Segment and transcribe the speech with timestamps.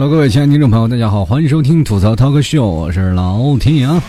[0.00, 4.00] Hello，各位亲爱的听众朋友，大家好，欢迎收听吐槽 Talk Show，我是老天阳。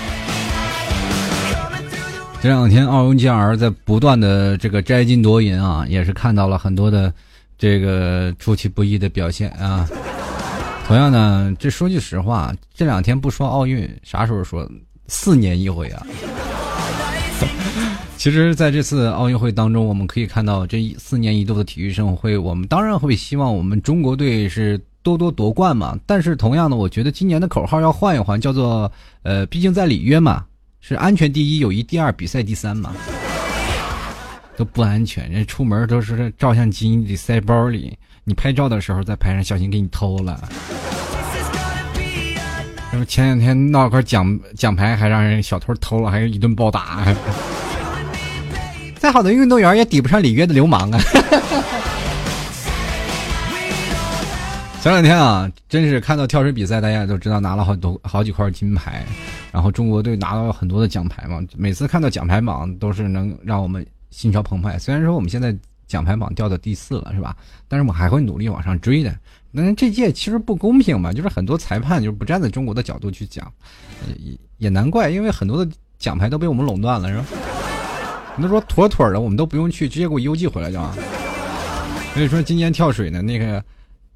[2.43, 7.11] 这两天奥运健儿在不断的这个摘金夺银啊，也是看到了很多的
[7.57, 9.89] 这个出其不意的表现啊。
[10.85, 14.69] 同样呢，这说句实话，这两天不说奥运，啥时候说？
[15.07, 16.05] 四年一回啊！
[18.15, 25.97] 其实，在这次奥运会当中，我们可以看到这四年一度的体育盛会，我们当然会希望我们中国队是多多夺冠嘛。
[26.05, 28.91] 但是，同样的，我觉得今年的口号要换一换，叫做
[29.23, 30.45] 呃，毕竟在里约嘛，
[30.79, 32.93] 是安全第一，友谊第二，比赛第三嘛。
[34.57, 40.37] 都不安全，人出门都是照相机，你得塞包里，你拍照的时候再拍上，小心给你偷了。
[42.91, 47.05] 然后前两天闹块奖奖牌，还让人小偷偷了，还一顿暴打。
[48.99, 50.99] 再好的运动员也抵不上里约的流氓啊！
[54.81, 59.05] 前两天啊，真是看到跳水比赛，大家都知道拿了好多好几块金牌，
[59.51, 61.45] 然后中国队拿到了很多的奖牌嘛。
[61.57, 64.79] 每次看到奖牌榜，都是能让我们心潮澎湃。
[64.79, 65.53] 虽然说我们现在
[65.85, 67.35] 奖牌榜掉到第四了，是吧？
[67.67, 69.13] 但是我们还会努力往上追的。
[69.51, 73.51] 那这届其实不公平嘛，就是很多裁判就是不站在中国的角度去讲，
[74.17, 77.25] 也也难怪，因为很多的奖牌都被我们垄断了，是吧？
[78.37, 80.89] 你都说妥妥的，我们都不用去，直接给我邮寄回来就完。
[82.13, 83.61] 所以说今年跳水呢，那个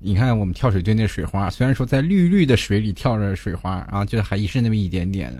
[0.03, 5.33] 你看我们跳水队那水花，虽然说在绿绿的水里跳着水花啊，就还是那么一点点。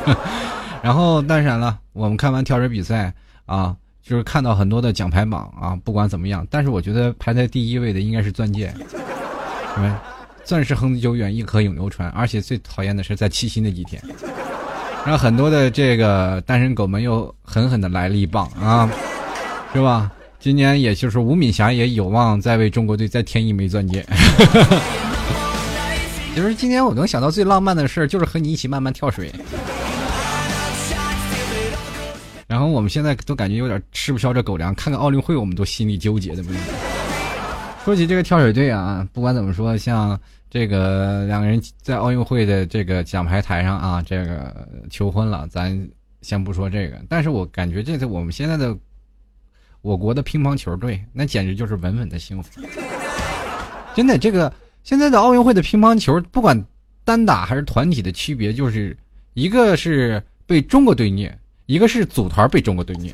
[0.82, 3.12] 然后当然了，我们看完跳水比赛
[3.46, 3.74] 啊。
[4.06, 8.70] 就是看到很多的奖牌榜啊，不管怎么样，但是我觉得排在第一位的应该是钻戒，
[9.78, 9.90] 因为
[10.44, 12.10] 钻石恒久远，一颗永流传。
[12.10, 14.02] 而且最讨厌的是在七夕那几天，
[15.06, 18.86] 让很多的这个单身狗们又狠狠的来了一棒啊，
[19.72, 20.12] 是吧？
[20.44, 24.04] 今年也就是吴敏霞也有望再为中国队再添一枚钻戒。
[26.34, 29.32] 其 实今年我能想到最浪漫的事就是和你一起慢慢跳水。
[32.46, 36.60] 然后我们现在都感觉有点吃不消这狗粮，看看奥运会我们都心里纠结的不行。
[37.82, 44.54] 说起这个跳水队啊，不管怎么说，像这个两个人在奥运会的这个奖牌台上啊，这个
[44.90, 45.88] 求婚了，咱
[46.20, 47.00] 先不说这个。
[47.08, 48.76] 但是我感觉这次我们现在的
[49.84, 52.48] 我国的乒乓球队，那简直就是稳稳的幸福。
[53.94, 54.50] 真的，这个
[54.82, 56.64] 现在的奥运会的乒乓球，不管
[57.04, 58.96] 单打还是团体的区别，就是
[59.34, 61.38] 一个是被中国队虐。
[61.66, 63.10] 一个是组团被中国队虐，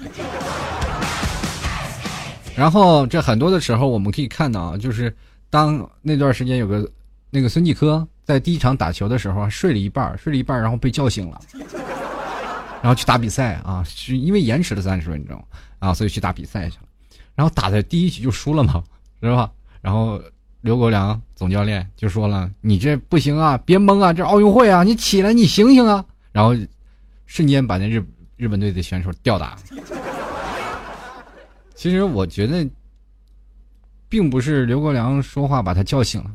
[2.56, 5.14] 然后这很多的时候我们可以看到啊，就是
[5.48, 6.90] 当那段时间有个
[7.30, 11.40] 那个孙继科在第一场打球的时候睡了一半，睡了一半，然后被叫醒了，
[12.82, 15.40] 然后去打比赛啊，是因为延迟了三十分钟
[15.80, 16.84] 啊，所以去打比赛去了，
[17.34, 18.84] 然后打在第一局就输了嘛，
[19.20, 19.50] 是吧？
[19.80, 20.22] 然后
[20.60, 26.54] 刘国梁总教练就说了：“你这不行啊，别懵啊，这奥运会啊，你起来，你醒醒啊！”然后
[27.26, 28.00] 瞬间把那日。
[28.36, 29.58] 日本队的选手吊打。
[31.74, 32.66] 其实我觉得，
[34.08, 36.30] 并不是刘国梁说话把他叫醒了，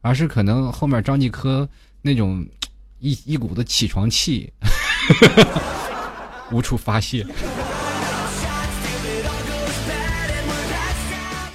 [0.00, 1.68] 而是可能后面张继科
[2.02, 2.44] 那种
[2.98, 4.52] 一一股子起床气，
[6.50, 7.24] 无处发泄。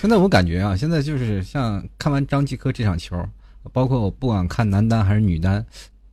[0.02, 3.24] 现在我感觉啊，现在就是像看完张继科这场球，
[3.72, 5.64] 包括我不管看男单还是女单。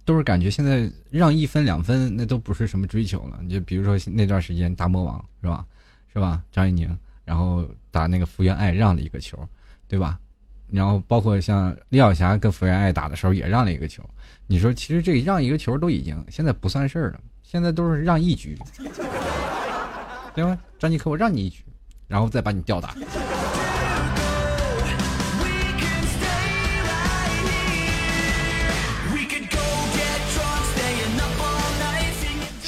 [0.04, 3.38] 都是感觉现在让一分两分那都不是什么追求了。
[3.42, 5.66] 你就比如说那段时间大魔王是吧，
[6.10, 6.42] 是吧？
[6.50, 9.38] 张怡宁，然后打那个福原爱让了一个球，
[9.86, 10.18] 对吧？
[10.70, 14.02] 然后包括像李晓霞跟福原爱打的时候也让了一个球。
[14.46, 18.58] 你说其实这让一个球都已经现在不算事儿了，现在都是让一局，
[20.34, 20.58] 对吧？
[20.78, 21.62] 张继科，我让你一局，
[22.06, 22.94] 然后再把你吊打。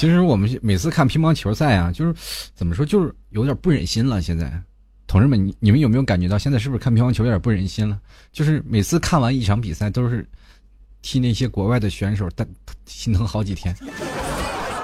[0.01, 4.19] 其实我们每次看乒乓球赛啊，就是怎么说，就是有点不忍心了。
[4.19, 4.51] 现在，
[5.05, 7.99] 同志们，你你们有没有感觉到，现在是不是看乒乓球有点不忍心了？
[8.31, 10.27] 就是每次看完一场比赛，都是
[11.03, 12.47] 替那些国外的选手但
[12.87, 13.75] 心疼好几天。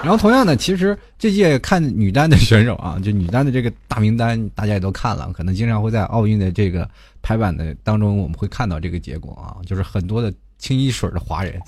[0.04, 6.88] 然后同样的，其实这届看女单的选手啊，就女单的这个大名单，大家也都看了，可能经常会在奥运的这个
[7.22, 11.60] 排版的当中，我们会看到这个结果啊，就是很多的清一水的华人，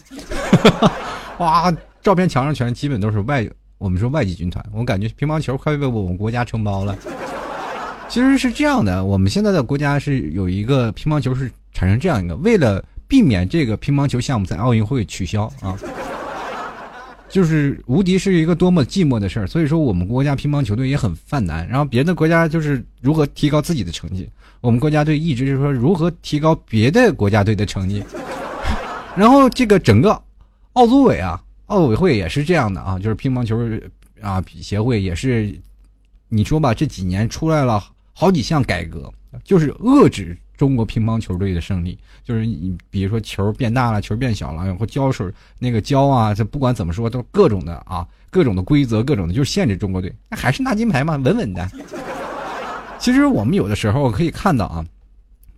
[1.39, 1.75] 哇。
[2.03, 3.49] 照片墙上全基本都是外，
[3.79, 4.65] 我们说外籍军团。
[4.73, 6.97] 我感觉乒乓球快被我们国家承包了。
[8.09, 15.79] 其实是这样的，我们现在的国家是有一个乒乓球是产生这样一个，为了避免这个乒乓球项目在奥运会取消啊，
[17.29, 19.47] 就是无敌是一个多么寂寞的事儿。
[19.47, 21.69] 所以说我们国家乒乓球队也很犯难。
[21.69, 24.29] 然后别的国家就是如何提高自己的成绩，
[24.61, 28.03] 我们国家队一直是说如何提高别的国家队的成绩。
[29.15, 30.21] 然后这个整个
[30.73, 33.57] 奥组委啊，奥委会也是这样的啊，就是乒乓球
[34.21, 35.57] 啊协会也是，
[36.29, 37.83] 你说吧，这几年出来了
[38.13, 39.11] 好几项改革，
[39.45, 51.71] 就是遏制中国乒乓球队的胜利，就是你比如说球变大了，球变小了，然后胶水那个胶啊，这不管怎么说都各种的啊，各种的规则，各种的就是限制中国队，那还是拿金牌嘛，稳稳的。
[52.99, 54.85] 其实我们有的时候可以看到啊，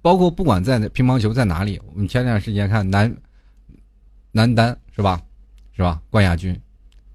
[0.03, 3.17] 包括不管在乒乓球在哪里，我们前段时间看男
[4.31, 5.19] 男单是吧，
[5.77, 6.01] 是吧？
[6.11, 6.59] 冠亚军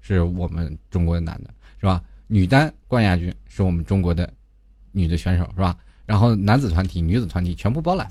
[0.00, 1.50] 是我们中国的男的，
[1.80, 2.02] 是吧？
[2.26, 4.28] 女单冠亚军是我们中国的
[4.92, 5.76] 女的选手，是吧？
[6.04, 8.08] 然后男子团体、女子团体全部包揽。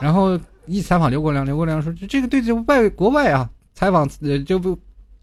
[0.00, 4.78] 然后一采访刘国梁，刘国梁说：“这个对这外国外啊，采访呃就不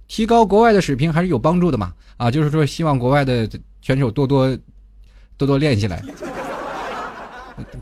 [0.08, 1.94] 提高国外的水平还是有帮助的嘛？
[2.18, 3.50] 啊，就是说希望国外的
[3.82, 4.58] 选手多多。”
[5.38, 6.00] 多多练起来。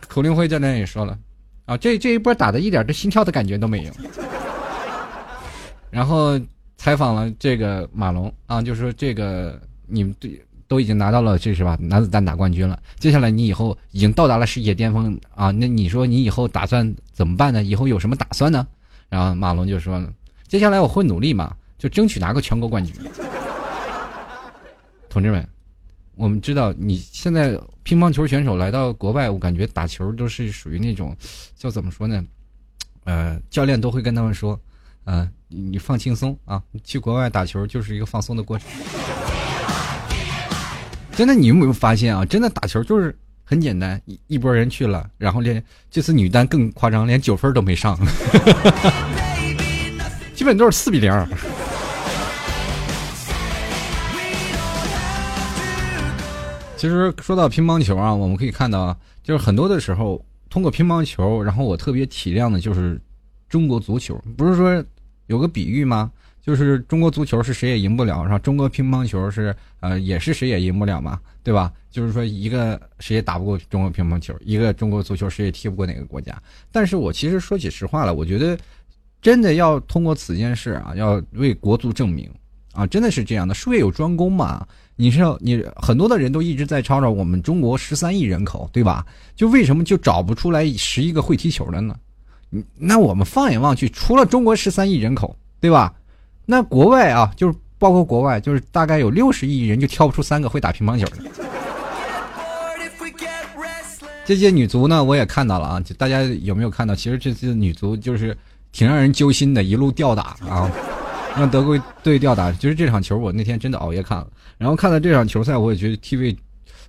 [0.07, 1.19] 口令辉教练也说了，
[1.65, 3.91] 啊，这这一波打的一点这心跳的感觉都没有。
[5.89, 6.39] 然后
[6.77, 17.63] 采访了这个马龙啊，就是说这个你们对都已经拿到了这是吧男子单打冠军了，接下来你以后已经到达了世界巅峰啊，那你说你以后打算怎么办呢？
[17.63, 18.67] 以后有什么打算呢？
[19.09, 20.13] 然后马龙就说了，
[20.47, 22.95] 接下来我会努力嘛，就争取拿个全国冠军。
[25.09, 25.47] 同志们。
[26.15, 31.15] 我们知道，你现在乒乓球选手来到国外，我感觉打球都是属于那种，
[31.55, 32.21] 叫怎么说呢？
[33.05, 34.59] 呃，教练都会跟他们说，
[35.11, 38.69] 嗯，你放轻松啊，去国外打球就是一个放松的过程。
[41.13, 42.23] 真的，你有没有发现啊？
[42.23, 47.97] 真的打球就是很简单，一一波人去了，然后连这次女单更夸张，连九分都没上，
[50.35, 51.11] 基本都是四比零。
[56.77, 63.01] 其实说到乒乓球啊，我们可以看到，就是很多的时候通过乒乓球，然后我特别体谅的就是
[63.49, 64.15] 中国足球。
[64.37, 64.85] 不是说
[65.29, 66.11] 有个比喻吗？
[66.41, 71.71] 就是中国足球是谁也赢不了，然后中国乒乓球是呃也是谁也赢不了嘛，对吧？
[71.91, 76.41] 就是说一个谁也打不过中国乒乓球，一个中国足球谁也踢不过哪个国家。
[76.71, 78.57] 但是我其实说起实话了，我觉得
[79.21, 82.27] 真的要通过此件事啊，要为国足证明
[82.73, 84.65] 啊，真的是这样的，术业有专攻嘛。
[84.95, 89.05] 你是你很多的人都一直在吵吵我们中国十三亿人口，对吧？
[89.35, 91.95] 就为什么就找不出来十一个会踢球的呢？
[92.77, 95.93] 那我们放眼望去，除了中国十三亿人口，对吧？
[96.45, 101.17] 那国外啊，就是包括国外，就是大概有六十亿人就挑不出三个会打乒乓球的。
[104.25, 106.93] 这些女足呢，我也看到了啊，就大家有没有看到？
[106.95, 108.35] 其实这次女足就是
[108.71, 110.71] 挺让人揪心的，一路吊打啊。
[111.37, 114.27] 让德国队吊打，就是这场球，我那天真的熬夜看了。
[114.57, 116.35] 然后看到这场球赛，我也觉得 TV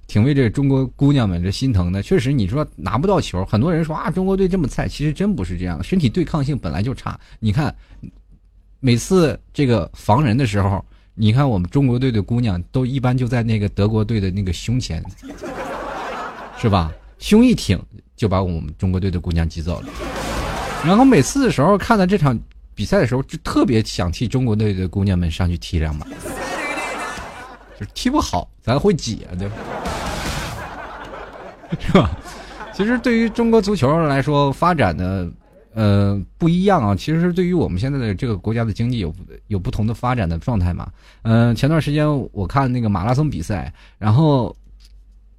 [0.07, 2.03] 挺为这中国姑娘们这心疼的。
[2.03, 7.19] 确实，你说拿不到球，很多人说啊，中国队这么菜，其实真不是这样，身体对抗性本来就差。
[7.39, 7.75] 你看，
[8.81, 10.85] 每次这个防人的时候，
[11.15, 15.05] 你看我们中国队的姑娘都一般就在那个德国队的那个胸前，
[16.59, 16.93] 是吧？
[17.19, 17.81] 胸一挺
[18.17, 19.89] 就把我们中国队的姑娘挤走了。
[20.85, 22.39] 然后每次的时候看到这场。
[22.73, 26.07] 比赛的时候就特别想替中国队的姑娘们上去踢两把，
[27.95, 29.55] 踢不好咱会挤啊，对吧？
[31.79, 32.11] 是吧？
[32.75, 35.31] 其实对于中国足球来说，发展的
[35.75, 36.95] 呃不一样啊。
[36.95, 39.15] 其实对于我们现在的这个国家的经济有
[39.49, 40.89] 有不同的发展的状态嘛。
[41.23, 44.55] 嗯，前段时间我看那个马拉松比赛，然后。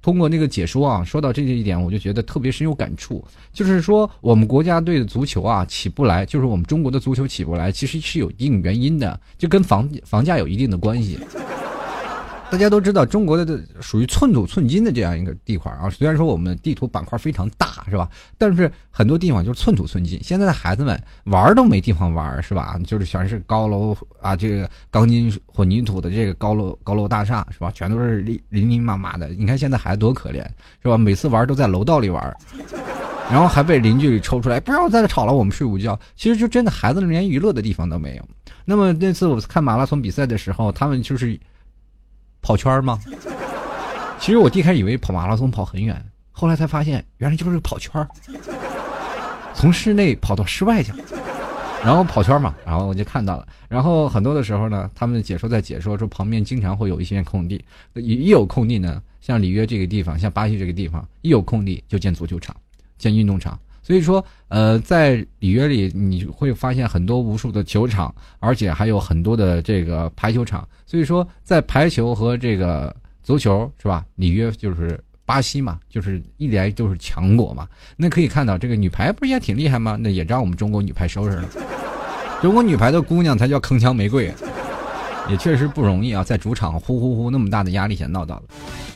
[0.04, 3.24] 通过那个解说啊，说到这一点，我就觉得特别深有感触。
[3.52, 11.20] 就是说，我们国家队的足球啊起不来，就是我们中国的足球起不来，其实是有一定原因的，就跟房房价有一定的关系。
[12.52, 15.88] 大家都知道，中国的属于寸土寸金的这样一个地块啊。
[15.88, 18.06] 虽然说我们地图板块非常大，是吧？
[18.36, 20.20] 但是很多地方就是寸土寸金。
[20.22, 22.78] 现在的孩子们玩都没地方玩，是吧？
[22.84, 27.70] 就是全是高楼啊，这个钢筋混凝土的这个高楼高楼大厦，是吧？
[27.70, 29.28] 全都是林林林麻麻的。
[29.28, 30.44] 你看现在孩子多可怜，
[30.82, 30.98] 是吧？
[30.98, 32.36] 每次玩都在楼道里玩，
[33.30, 35.98] 然后还被邻居里抽出来，不要再吵了，我们睡午觉。
[36.16, 38.28] 其实就真的孩子连娱乐的地方都没有。
[38.66, 41.40] 那么那次我看马拉松比赛的时候，他们就是。
[42.42, 42.98] 跑圈吗？
[44.18, 48.06] 其实我第一开始以为跑马拉松跑很远，后来才发现原来就是跑圈
[49.54, 50.92] 从室内跑到室外去，
[51.84, 53.46] 然后跑圈嘛，然后我就看到了。
[53.68, 62.54] 然后很多的时候呢，他们解说在解说说旁边经常会有一些空地，一一有空地呢，像里约这个地方，像巴西这个地方，一有空地就建足球场，
[62.98, 63.58] 建运动场。
[63.82, 70.66] 所以说，呃，在里约里你会发现很多无数的球场，而且还有很多的这个排球场。
[70.86, 74.04] 所以说，在排球和这个足球是吧？
[74.16, 74.98] 里约就是。
[75.24, 77.66] 巴西嘛，就是一来就是强国嘛。
[77.96, 79.96] 那可以看到这个女排不是也挺厉害吗？
[79.98, 81.48] 那也让我们中国女排收拾了。
[82.42, 84.34] 中国女排的姑娘才叫铿锵玫瑰，
[85.30, 88.42] 也确实不容易啊，在主场呼呼呼那么大的压力下闹到了。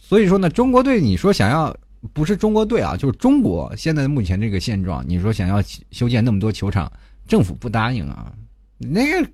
[0.02, 1.74] 所以说呢，中国队你说想要
[2.12, 6.90] 不是中国队啊，就是中国现在目前这个现状，你说想要修建那么多球场，
[7.26, 8.32] 政府不答应啊，
[8.78, 9.28] 那个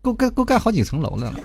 [0.00, 1.40] 够盖够盖好几层楼的了。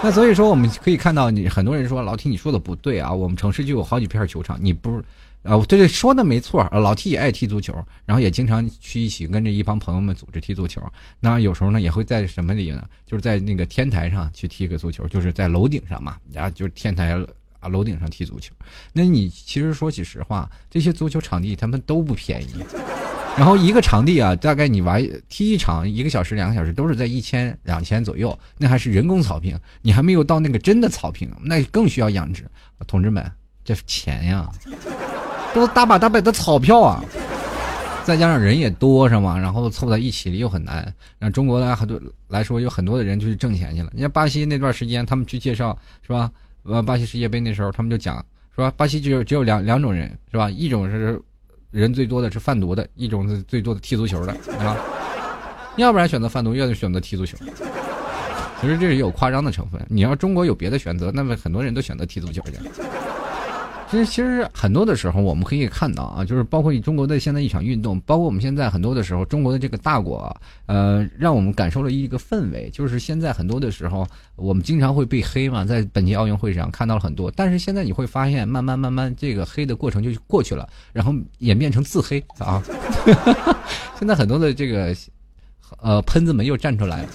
[0.00, 5.04] 那所以说，我们可以看到，你很多人说老 T 你说的不对啊，我们城市就有好几片球场，你不是，
[5.42, 7.74] 啊，对对，说的没错，老 T 也爱踢足球，
[8.06, 10.80] 然后也经常去一起跟着一帮朋友们组织踢足球。
[11.18, 12.84] 那有时候呢，也会在什么里呢？
[13.06, 17.18] 就是在那个天台上去踢个足球，就是在楼顶上嘛，然后就是天台
[17.60, 18.52] 啊楼顶上踢足球。
[18.92, 22.64] 那你其实说起实话，这些足球场地他们都不便宜。
[23.36, 32.44] 然后一个场地啊，大概你玩踢一场一个小时两个小时都是在一千两千左右，那还是人工草坪，你还没有到那个真的草坪，那更需要养殖。
[32.88, 33.24] 同志们，
[33.64, 34.50] 这钱呀，
[35.54, 37.00] 都是大把大把的钞票啊，
[38.04, 39.38] 再加上人也多是吗？
[39.38, 40.92] 然后凑在一起又很难。
[41.20, 43.90] 让中国的很多来说，有很多的人就去挣钱去了。
[43.94, 46.28] 你看巴西那段时间，他们去介绍是吧？
[46.68, 48.70] 呃，巴西世界杯那时候，他们就讲说？
[48.72, 50.50] 巴西只有只有两两种人是吧？
[50.50, 51.20] 一种是。
[51.70, 54.74] 人最多的是贩毒的，一种是最多的踢足球的，啊，
[55.76, 57.36] 要不然选择贩毒，要就选择踢足球。
[58.58, 59.78] 其实这是有夸张的成分。
[59.86, 62.52] 你要中国有别的选择，那么很多人都选择踢足球去。
[63.90, 82.62] 其实，其实很多的时候，我们可以看到啊，就是包括中国的现在一场运动，包括我们现在很多的时候，中国的这个大国，呃，让我们感受了一个氛围，就是现在很多的时候，我们经常会被黑嘛，在本届奥运会上看到了很多，但是现在你会发现，慢慢慢慢，这个黑的过程就过去了，然后演变成自黑啊。
[83.98, 84.94] 现在很多的这个，
[85.80, 87.06] 呃，喷子们又站出来，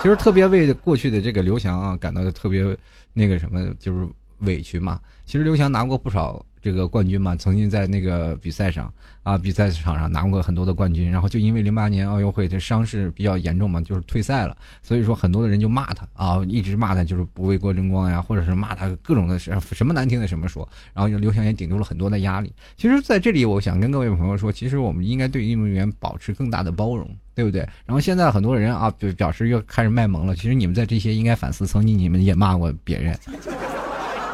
[0.00, 2.64] 其实特别为过去的这个刘翔啊感到特别
[3.12, 4.06] 那个什么，就是。
[4.40, 5.00] 委屈嘛？
[5.24, 8.92] 其实刘翔拿过不少这个冠军嘛，曾经在那个比赛上
[9.22, 11.10] 啊，比赛场上拿过很多的冠军。
[11.10, 14.56] 然后就因为零八年奥运会这伤势比较严重嘛，就是退赛了。
[14.82, 20.68] 所以说很多的人就骂他啊，一直骂他就是不为国争光呀，或者是骂他各种的什什么难听的什么说。
[20.92, 22.52] 然后刘翔也顶住了很多的压力。
[22.76, 27.60] 其实在这里，我想跟各位朋友说，其实我们应该对运动员保持更大的包容，对不对？
[27.86, 30.34] 然后现在很多人啊，就表示又开始卖萌了。
[30.34, 33.16] 其实你们在这些应该反思，曾经你们也骂过别人。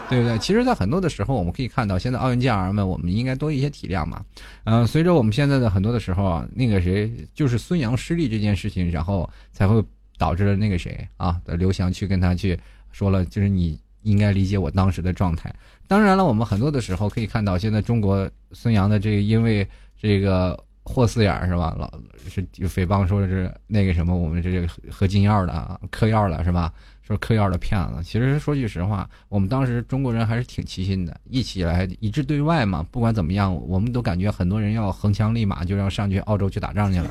[0.09, 0.39] 对不对？
[0.39, 4.25] 其实，在很多的时候，我们可以看到，现在奥运健儿们，我们应该多一些体谅嘛。
[4.65, 9.83] 嗯，随着我们现在的很多的时候啊，那个谁，就是孙杨失利这件事情，然后才会
[10.17, 12.59] 导致了那个谁啊，刘翔去跟他去
[12.93, 15.53] 说了，就是你应该理解我当时的状态。
[15.89, 19.67] 当然了，我们很多的时候可以看到，现在中国孙杨的这个因为
[20.01, 21.93] 这个霍四眼是吧，老
[22.29, 26.73] 是诽谤说是那个什么，我们这个喝金药的、嗑药了是吧？
[27.07, 32.85] 说嗑药的骗子，其实说句实话，我们当时中国人还是挺齐心的，一起来一致对外嘛。
[32.91, 37.09] 不管怎么样，我们都感觉很多人要横枪立马就要上去澳洲去打仗去了。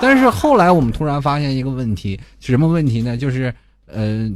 [0.00, 3.16] 但是后来我们突然发现一个问题，什么问题呢？
[3.16, 3.52] 就是，
[3.86, 4.30] 呃，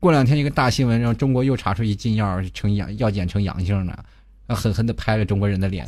[0.00, 4.04] 过两天一个大新闻，让中国又查出一禁药成阳药检成阳性了，
[4.48, 5.86] 狠狠的拍了中国人的脸。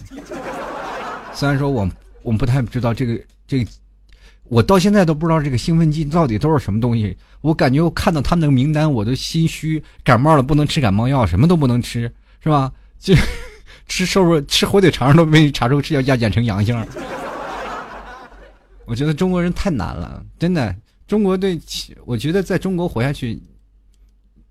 [1.33, 1.91] 虽然说我
[2.23, 3.71] 我们不太知道这个这个。
[4.45, 7.17] 我到现在都不知道这个兴奋剂到底都是什么东西。
[7.41, 9.83] 我感觉我看到他们那个名单，我都心虚。
[10.03, 12.73] 感冒了不能吃感冒药，什么都不能吃，是吧？
[13.01, 13.15] 就
[13.87, 16.75] 吃瘦肉、吃火腿肠都被查出是要亚检成阳性。
[18.87, 20.75] 我觉得中国人太难了，真的。
[21.07, 21.61] 中国队，
[22.07, 23.39] 我觉得在中国活下去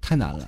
[0.01, 0.47] 太难了。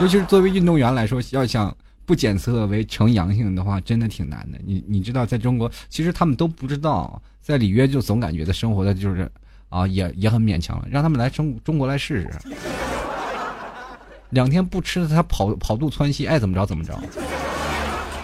[0.00, 1.76] 尤其是作为运动员来说，要想
[2.12, 4.58] 不检测为呈阳性的话，真的挺难的。
[4.66, 7.22] 你你知道，在中国，其实他们都不知道。
[7.40, 9.32] 在里约就总感觉的生活的就是，
[9.70, 10.86] 啊，也也很勉强了。
[10.90, 12.30] 让他们来中中国来试试，
[14.28, 16.94] 两天不吃他跑跑肚窜稀，爱怎么着怎么着。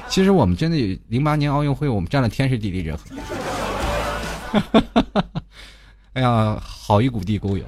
[0.07, 3.05] 其实我们真的零八年奥运会，我们占了天时地利人和。
[6.13, 7.65] 哎呀，好一股地沟油。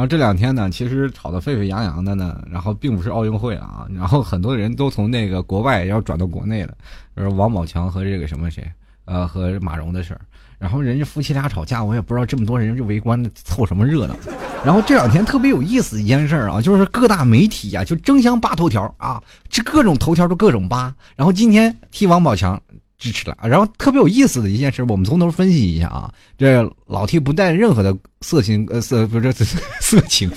[0.00, 6.72] 然后这两天呢，其实吵得沸沸扬扬的呢，然后并不是奥运会了啊，然后很多人都从那个国外要转到国内了，
[7.16, 8.66] 呃，王宝强和这个什么谁，
[9.04, 10.20] 呃，和马蓉的事儿，
[10.58, 14.16] 然后人家夫妻俩吵架，我也不知道这么多人就围观凑什么热闹。
[14.64, 20.94] 然后这两天特别有意思一件事儿啊，就是各大媒体呀就争相扒头条啊，这各种头条都各种扒。
[21.14, 22.58] 然后今天替王宝强。
[23.00, 26.12] 支持了，然后特别有意思的一件事，我们从头分析一下啊。
[26.36, 30.30] 这老 T 不带任何的色情，呃，色不是色情，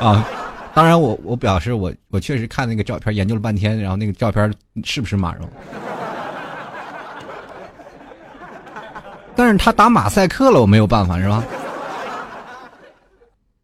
[0.00, 0.26] 啊。
[0.74, 4.52] 当然，我我表示我我确实看那个照片研究了半天，然后那个照片
[4.84, 5.48] 是不是马蓉？
[9.34, 11.44] 但是他打马赛克了，我没有办法是吧？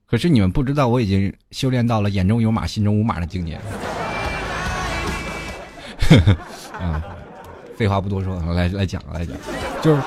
[0.06, 3.58] 可是你们不知道，我已经修炼到了眼中有马，心中无马的境界。
[5.98, 6.36] 呵 呵
[6.78, 7.02] 啊，
[7.76, 9.36] 废话不多说，来来讲来讲，
[9.82, 10.02] 就是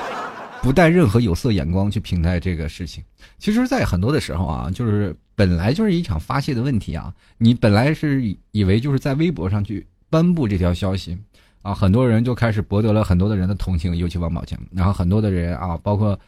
[0.62, 3.02] 不带任何有色眼光去评价这个事情。
[3.38, 7.12] 其实，在很多的时候啊，就是本来就是一场发泄的问题啊。
[7.36, 11.16] 你本来是以为就是在微博上去颁布这条消息
[11.62, 14.58] 啊，很多人就开始博得了很多的人的同情，尤其王宝强。
[14.72, 16.18] 然后很多的人啊，包括。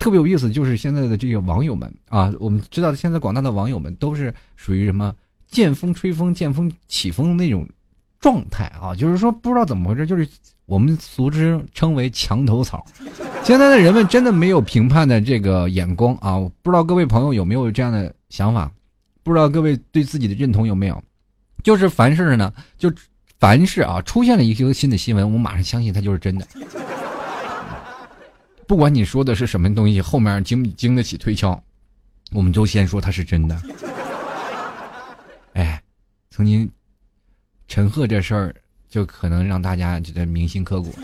[0.00, 5.12] 特别有意思，就是现在的这些网友们啊，我们知道现在广大的网友们都是属于什么
[5.48, 7.68] 见风吹风、见风起风那种
[8.20, 10.24] 状态啊，就是说不知道怎么回事，就是
[10.68, 12.84] 我们俗之称为墙头草。
[13.42, 18.70] 现在的人们真的没有评判的这个眼光啊，不知道各位朋友有没有这样的想法？
[19.22, 21.02] 不知道各位对自己的认同有没有？
[21.62, 22.92] 就是凡事呢，就
[23.38, 26.46] 凡事啊，出现了一个新的新闻，我马上相信它就是真的。
[28.66, 31.58] 不管你说的是什么东西，后面经经得起推敲，
[32.32, 33.58] 我们都先说它是真的。
[35.54, 35.82] 哎，
[36.28, 36.70] 曾经
[37.68, 38.54] 陈赫这事儿
[38.88, 40.94] 就可能让大家觉得铭心刻骨，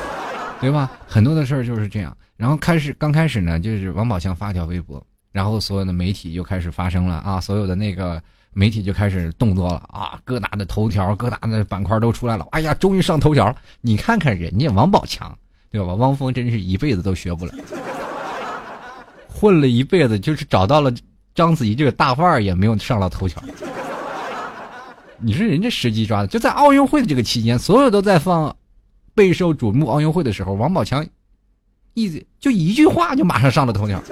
[0.60, 0.90] 对吧？
[1.06, 2.16] 很多的事儿就是这样。
[2.36, 12.46] 然后开始刚开始呢，就是王宝强发条微博，然后所有的媒体就开始发声了啊，所有的那个媒体就开始动作了啊，各大的头条、各大的板块都出来了。
[12.52, 13.56] 哎呀，终于上头条了！
[13.80, 15.36] 你看看人家王宝强。
[15.68, 15.92] 对吧？
[15.94, 17.52] 汪峰真是一辈子都学不来，
[19.28, 20.90] 混了一辈子就是找到了
[21.34, 23.42] 章子怡这个大腕儿，也没有上到头条。
[25.18, 28.54] 你说人家时机抓的，就在奥运会的这个期间，所有都在放
[29.14, 31.06] 备受瞩目奥运会的时候，王宝强
[31.94, 34.02] 一就一句话就马上上了头条。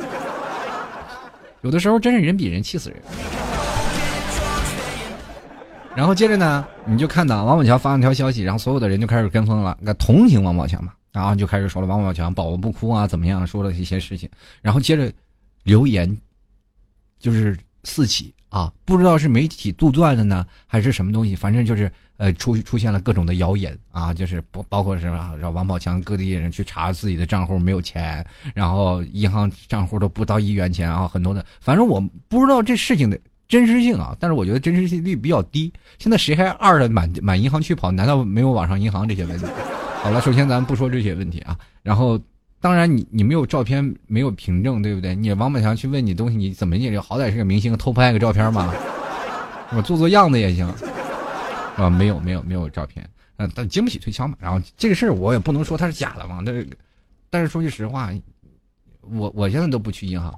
[1.63, 2.99] 有的时候真是人比人气死人。
[5.95, 10.93] 然后接着呢，你就看到王宝强发了条消息，然后所有的人就开始跟风了，那同情王宝强嘛。
[11.13, 13.47] 然后就开始说了王宝强宝宝不哭啊，怎么样？
[13.47, 14.29] 说了一些事情，
[14.61, 15.13] 然后接着
[15.63, 16.19] 留言
[17.21, 35.73] 就是四起啊，不知道是媒体杜撰的呢，还是什么东西，反正就是呃出出现了各种的谣言啊，就是包包括是让王宝强各地人去查自己的账户没有钱，然后银行账户都不到一元钱啊，很多的，反正我不知道这事情的真实性啊，但是我觉得真实性率比较低。
[35.99, 37.91] 现在谁还二的满满银行去跑？
[37.91, 39.47] 难道没有网上银行这些问题？
[40.01, 42.21] 好了，首先咱们不说这些问题啊，然后，
[42.65, 45.15] 当然你你没有照片，没有凭证，对不对？
[45.15, 48.73] 你王宝强去问你东西，你怎么也好歹是个明星，偷拍个照片嘛，
[49.77, 50.67] 我做做样子也行，
[51.77, 51.91] 啊？
[51.91, 54.35] 没有没有没有照片，嗯，但经不起推敲嘛。
[54.41, 56.67] 然后这个事儿我也不能说它是假的嘛，但是
[57.29, 58.11] 但是说句实话，
[59.03, 60.35] 我我现在都不去银行，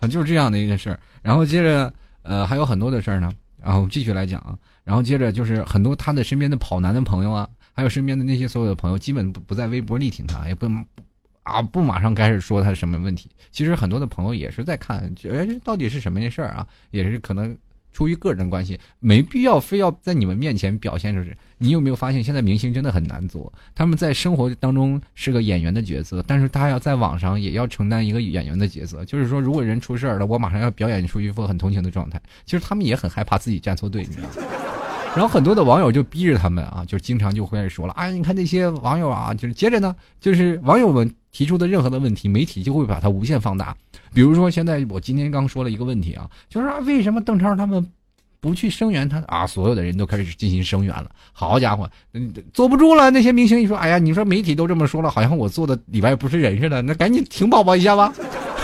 [0.10, 1.00] 就是这样的一个事儿。
[1.22, 3.32] 然后接着呃还有很多的事儿呢，
[3.64, 7.48] 然后继续来讲啊，然后接着就是很多他的身边的跑男的朋友啊。
[7.78, 10.68] 还有身边的那些所有的朋友，基本不不在微博力挺他，也不
[11.44, 13.30] 啊不马上开始说他什么问题。
[13.52, 16.66] 其实很多的朋友也是在看，哎，到底是什么事儿啊？
[16.90, 17.56] 也是可能
[17.92, 21.38] 出于个人关系，没必要非要在你们面前表现出是。
[21.58, 23.52] 你有没有发现，现在明星真的很难做？
[23.76, 29.04] 他们在生活当中是个演员的角色，但是他要在网上也要承担一个演员的角色。
[29.04, 32.20] 就是说，如果人出事儿了，我马上要表演出一副很同情的状态。
[32.44, 34.77] 其实他们也很害怕自己站错队，你知道吗？
[35.14, 43.74] 然后很多的网友就逼着他们啊，就经常就会说了，哎，你看那些网友啊，就是接着呢，就是网友们提出的任何的问题，媒体就会把它无限放大。
[44.14, 47.84] 比如说现在我今天刚说了一个问题啊，就是啊，为什么邓超他们
[48.40, 49.44] 不去声援他啊？
[49.46, 51.10] 所有的人都开始进行声援了。
[51.32, 51.90] 好家伙，
[52.52, 53.10] 坐不住了。
[53.10, 58.12] 那些明星一说，哎呀，你说媒体都这么说了，好像我做的里外不是人似的，那赶紧挺宝宝一下吧。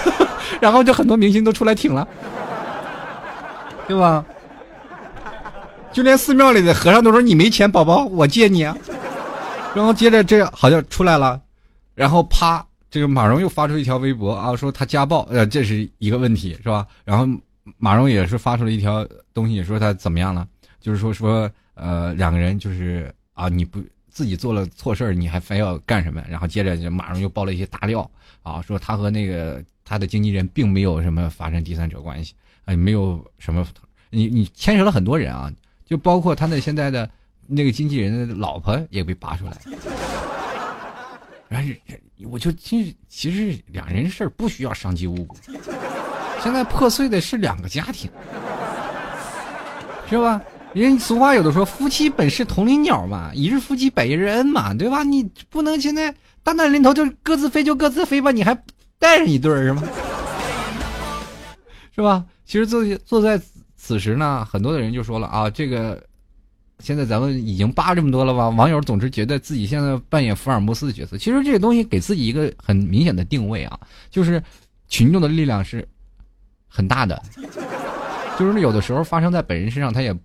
[0.60, 2.06] 然后就很多明星都出来挺了，
[3.88, 4.24] 对吧？
[5.94, 8.76] 就连寺庙里的和尚都说你没钱，宝宝我借你啊。
[9.76, 11.40] 然后接着这好像出来了，
[11.94, 16.84] 然后啪，这个马蓉又发出一条微博啊，说他家暴，呃，这是一个问题是吧？
[17.04, 17.24] 然后
[17.78, 20.46] 马蓉也是发出了一条东西，说他怎么样了？
[20.80, 23.80] 就是说说呃两个人就是啊你不
[24.10, 26.20] 自己做了错事儿，你还非要干什么？
[26.28, 28.08] 然后接着马蓉又爆了一些大料
[28.42, 33.64] 啊，说他和那个他的经纪人并没有什么发生第三者关系啊，没有什么，
[34.10, 35.52] 你你牵扯了很多人啊。
[35.86, 37.08] 就包括他那现在的
[37.46, 39.52] 那个经纪人的老婆也被扒出来，
[41.48, 41.68] 然后
[42.30, 45.36] 我就其实其实两人事儿不需要伤及无辜，
[46.42, 48.10] 现在破碎的是两个家庭，
[50.08, 50.40] 是吧？
[50.72, 55.04] 人俗话有的说，夫妻本是同林鸟嘛，一日夫妻百日恩嘛，对吧？
[55.04, 58.58] 你不能现在大难临头就各自飞就各自飞吧，你还
[58.98, 59.82] 带上一对儿是吗？
[61.94, 62.24] 是吧？
[62.46, 63.40] 其实坐坐在。
[63.84, 66.02] 此时呢，很多的人就说了啊，这个
[66.78, 68.48] 现在咱们已经扒这么多了吧？
[68.48, 71.18] 网友总是觉得自己现在扮演福尔摩斯的角色。
[71.18, 74.42] 其实这个东西给自己一个很明显的定位啊，就是
[74.88, 75.86] 群众的力量是
[76.66, 77.22] 很大的，
[78.40, 80.16] 就是有的时候发生在本人身上，他也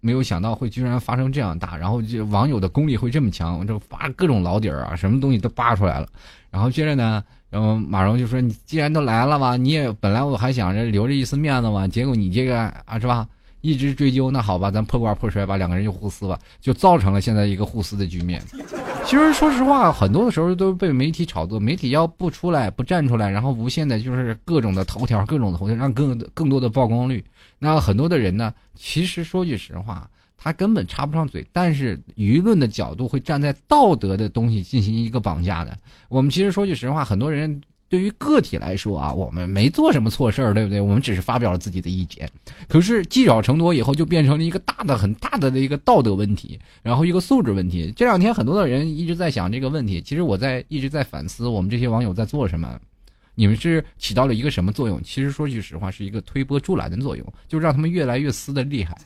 [0.00, 6.06] 没有想到会居然发生这样大，然后就网友的功力会这么强，就扒各种老底儿啊，什么东西都扒出来了。
[6.50, 13.24] 然后接着呢，然后马蓉就说：“你既然都来了嘛，你也本来我还想着留着一丝面子嘛，结果你这个啊是吧？”
[13.60, 18.42] 一直追究，那好吧，咱破罐破摔吧，两个人就互撕吧，就造成了现在一个互撕的局面。
[19.06, 27.24] 其实说实话，很多的时候都被媒体炒作，媒体要不出来，不站出来，然后无限的就是各种的头条，各种的头条，让更更多的曝光率。
[27.58, 30.10] 那很多的人呢，其实说句实话，
[30.44, 35.74] 他根本插不上嘴，但是舆论的角度会站在道德的东西进行一个绑架的。
[36.10, 37.60] 我们其实说句实话，很多人。
[37.86, 40.80] 对于个体来说啊，我们没做什么错事儿，对不对？
[40.80, 42.28] 我们只是发表了自己的意见。
[42.66, 47.92] 可是积少成多以后，就变成了一个大的、很大的的一个道德问题，然后一个素质问题。
[47.94, 52.80] 这两天很多的人一直在想这个问题，其实我在一直在反思，我们这些网友在做什么？
[53.36, 55.00] 你们是起到了一个什么作用？
[55.04, 58.98] 其实说句实话，是一个推波助澜的作用，就让他们越来越撕的厉害。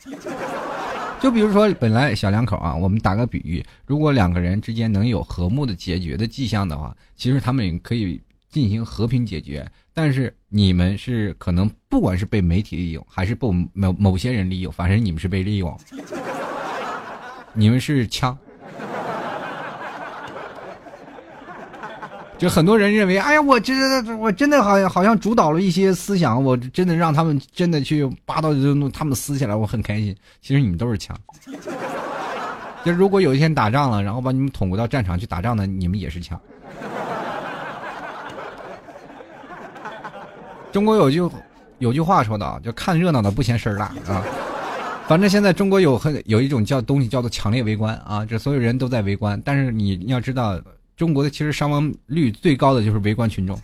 [1.20, 8.20] 就比如说，本来小两口啊，我们打个比喻，如果两个人之间能有和睦的解决的迹象的话，其实他们可以。
[8.50, 15.78] 进行和平解决，但是你们是可能不管是被媒体利用，还是被某某些人利用，反正你们是被利用，
[17.52, 18.36] 你们是枪。
[22.38, 30.16] 就很多人认为，哎呀，我真的，我真的好像好像主导了一些思想，我真的让他们真的去扒到就他们撕起来，我很开心。
[30.40, 31.16] 其实你们都是枪。
[32.84, 36.40] 就如果有一天打仗了，然后把你们捅到战场去打仗的，你们也是枪。
[40.70, 41.20] 中国有句
[41.78, 44.22] 有句话说的啊，就看热闹的不嫌事儿大啊。
[45.08, 49.40] 反正现在中国有很有一种叫东西叫做强烈围观啊，这所有人都在围观。
[49.44, 50.60] 但是你要知道，
[50.98, 53.56] 中国的其实伤亡率最高的就是围观群众。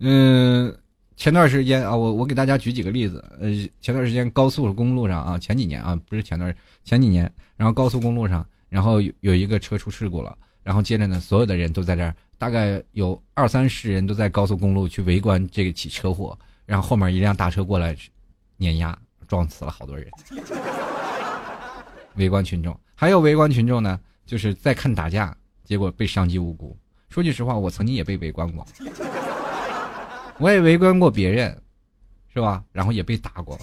[0.00, 0.76] 嗯，
[1.16, 3.24] 前段时间啊，我我给大家举几个例子。
[3.40, 3.48] 呃，
[3.80, 12.14] 前段时间高速公路上啊，前几年啊，不是前段前几年，然后高速公路上，然后有有一个车出事故了，然后接着呢，所有的人都在这儿。
[12.36, 17.96] 大概有二三十人都在高速公路去围观这个起车祸，然后后面一辆大车过来
[18.58, 18.94] 碾压，
[19.26, 20.06] 撞死了好多人。
[22.16, 26.76] 围观群众还有围观群众呢，就是在看打架，结果被伤及无辜。
[27.08, 28.66] 说句实话，我曾经也被围观过，
[30.38, 31.56] 我也围观过别人，
[32.32, 32.62] 是吧？
[32.72, 33.58] 然后也被打过。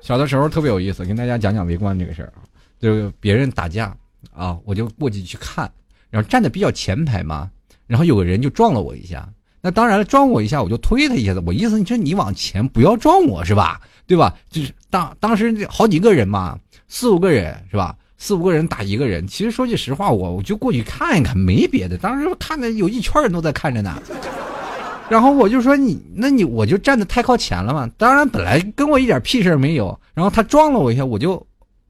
[0.00, 2.44] 小的时候特别有意思，跟大家讲讲围观这个事儿啊，
[2.78, 3.96] 就是别人打架
[4.32, 5.70] 啊，我就过去去看。
[6.10, 7.50] 然后站的比较前排嘛，
[7.86, 9.28] 然后有个人就撞了我一下。
[9.60, 11.42] 那当然了，撞我一下我就推他一下子。
[11.46, 13.80] 我意思，你说你往前不要撞我是吧？
[14.06, 14.34] 对吧？
[14.50, 17.96] 就是当当时好几个人嘛，四五个人是吧？
[18.24, 19.26] 四五个人打一个人。
[19.26, 21.98] 其实说句实话，我我就过去看一看，没别的。
[21.98, 24.02] 当时看的有一圈人都在看着呢。
[25.10, 27.86] 然后我就说你，那你我就站的太靠前了嘛。
[27.98, 30.00] 当然本来跟我一点屁事没有。
[30.14, 31.46] 然后他撞了我一下，我就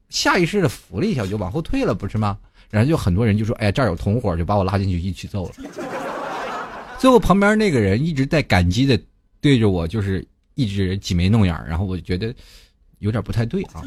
[0.09, 2.37] 下意识的扶了一下，我就往后退了，不是吗？
[2.69, 5.53] 然后就很多人就说：“哎，这儿有同伙，就把我拉进去一起揍了。
[6.99, 8.99] ”最后旁边那个人一直在感激的
[9.39, 12.35] 对着我，就是一直挤眉弄眼然后我就觉得
[12.99, 13.81] 有点不太对啊。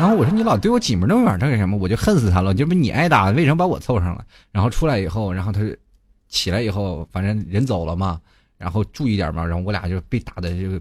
[0.00, 2.54] 然后我说：“你老对我挤眉弄眼，他干什么？”我就恨死他了。
[2.54, 4.24] 这不你挨打，为什么把我凑上了？
[4.50, 5.76] 然后出来以后，然后他就
[6.26, 8.18] 起来以后，反正人走了嘛，
[8.56, 9.44] 然后注意点嘛。
[9.44, 10.80] 然后我俩就被打的这个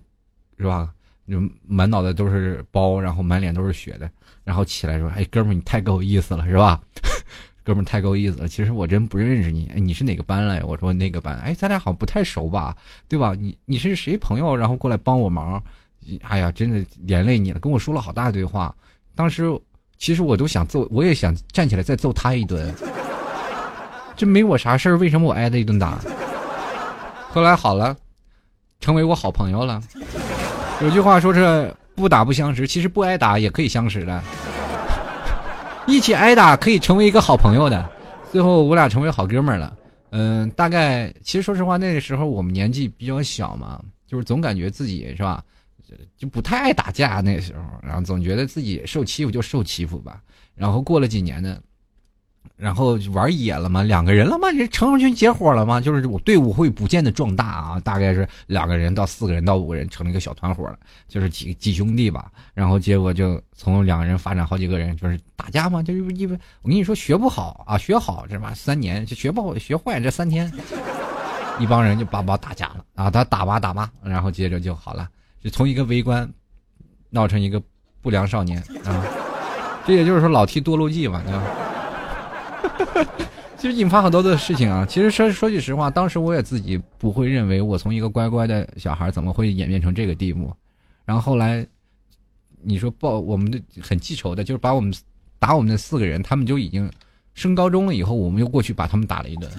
[0.57, 0.89] 是吧？
[1.27, 4.09] 就满脑袋都是包，然后满脸都是血的。
[4.45, 6.81] 然后起来说：“哎，哥们，你太够意思了，是吧？
[7.61, 8.47] 哥们太够意思了。
[8.47, 9.69] 其实我真不认识你。
[9.75, 10.63] 哎，你是哪个班来？
[10.63, 11.37] 我说那个班。
[11.39, 12.73] 哎，咱俩好像不太熟吧？
[13.09, 13.35] 对吧？
[13.37, 14.55] 你你是谁朋友？
[14.55, 15.61] 然后过来帮我忙？
[16.21, 17.59] 哎呀，真的连累你了。
[17.59, 18.73] 跟我说了好大堆话。
[19.19, 19.51] 当时
[19.97, 22.73] 其实我都想揍，我也想站起来再揍他一顿。
[24.15, 25.99] 这没我啥事儿，为什么我挨他一顿打？
[27.29, 27.93] 后来好了，
[28.79, 29.81] 成为我好朋友了。
[30.81, 34.23] 有句话说是。”不打不相识，其实不挨打也可以相识的。
[35.85, 37.89] 一起挨打可以成为一个好朋友的，
[38.31, 39.75] 最后我俩成为好哥们儿了。
[40.11, 45.43] 嗯，大概其实说实话，那个时候我们年纪比较小嘛，就是总感觉自己是吧，
[46.17, 47.21] 就不太爱打架。
[47.21, 50.21] 那时候，然后总觉得自己受欺负就受欺负吧。
[50.55, 51.57] 然后过了几年呢。
[52.55, 62.31] 然后玩野了嘛，两个人了嘛，这成群结伙了嘛，就是我队伍会不见的壮大啊，大概是两个人到四个人到五个人成了一个小团伙了，就是几几兄弟吧。
[62.53, 70.51] 然后结果就从两个人发展好几个人，就是打架嘛，就是因为我跟你说学不好啊，学好这吧三年就学不好，学坏这三天，
[71.59, 75.07] 一帮人就叭叭打架了啊，他打吧打吧，然后接着就好了，
[75.43, 76.29] 就从一个围观
[77.09, 77.61] 闹成一个
[78.01, 79.03] 不良少年啊，
[79.85, 83.07] 这也就是说老替多路记嘛，对吧？
[83.57, 84.85] 其实引发很多的事情啊。
[84.85, 90.53] 其实说说句实话，当时我也自己不会认为我从一个乖乖的小孩怎么会演变成这个地步。
[91.03, 91.65] 然后后来，
[92.61, 94.93] 你说报我们的很记仇的，就是把我们
[95.39, 96.89] 打我们的四个人，他们就已经
[97.33, 99.51] 升高中了以后，我们又过去把他们打了一顿。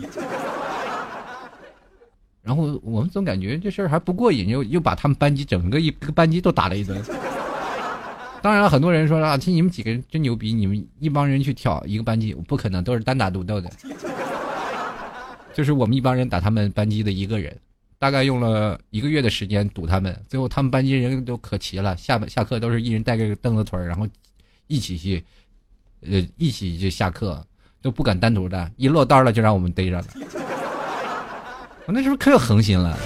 [2.50, 7.00] 然后我们总感觉这事儿还不过瘾，又又把他们班级整个一个班级都打了一顿。
[8.42, 13.70] 当然，很多人说啊，听你们几个人真牛逼，你们一帮人去挑一个班级，不可能，都是单打独斗的。
[15.54, 17.56] 就是我们一帮人打他们班级的一个人，
[18.00, 24.08] 大概用了一个月的时间堵他们，最后他们班级人都可齐了，下下课都是一人带个凳子腿然后
[24.66, 25.24] 一起去，
[26.00, 27.46] 呃，一起就下课，
[27.80, 30.06] 都不敢单独的，一落单了就让我们逮着了。
[31.90, 32.96] 我那时候可有恒心了，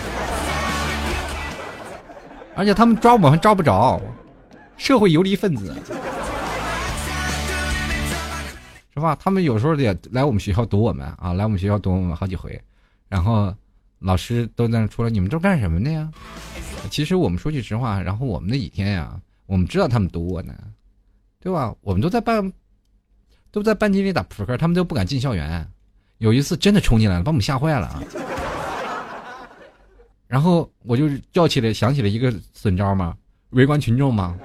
[2.55, 3.99] 而且他们抓我们还抓不着。
[4.77, 5.75] 社会游离分子，
[8.93, 9.17] 是吧？
[9.19, 12.61] 他们有时候也来我们学校堵我们啊，来我们学校堵我们好几回，
[13.09, 13.55] 然后
[14.01, 16.07] 老师都在那出来，你们都干什么的呀？
[16.91, 20.53] 其实我们说句实话，然后我们那几天呀，我们知道他们堵我呢，
[21.41, 21.75] 对吧？
[21.81, 22.53] 我们都在班，
[23.51, 25.67] 都在班级里打扑克，他们都不敢进校园。
[26.19, 28.03] 有一次真的冲进来了，把我们吓坏了啊！
[30.27, 33.17] 然后我就叫起来，想起了一个损招嘛，
[33.51, 34.37] 围观群众嘛。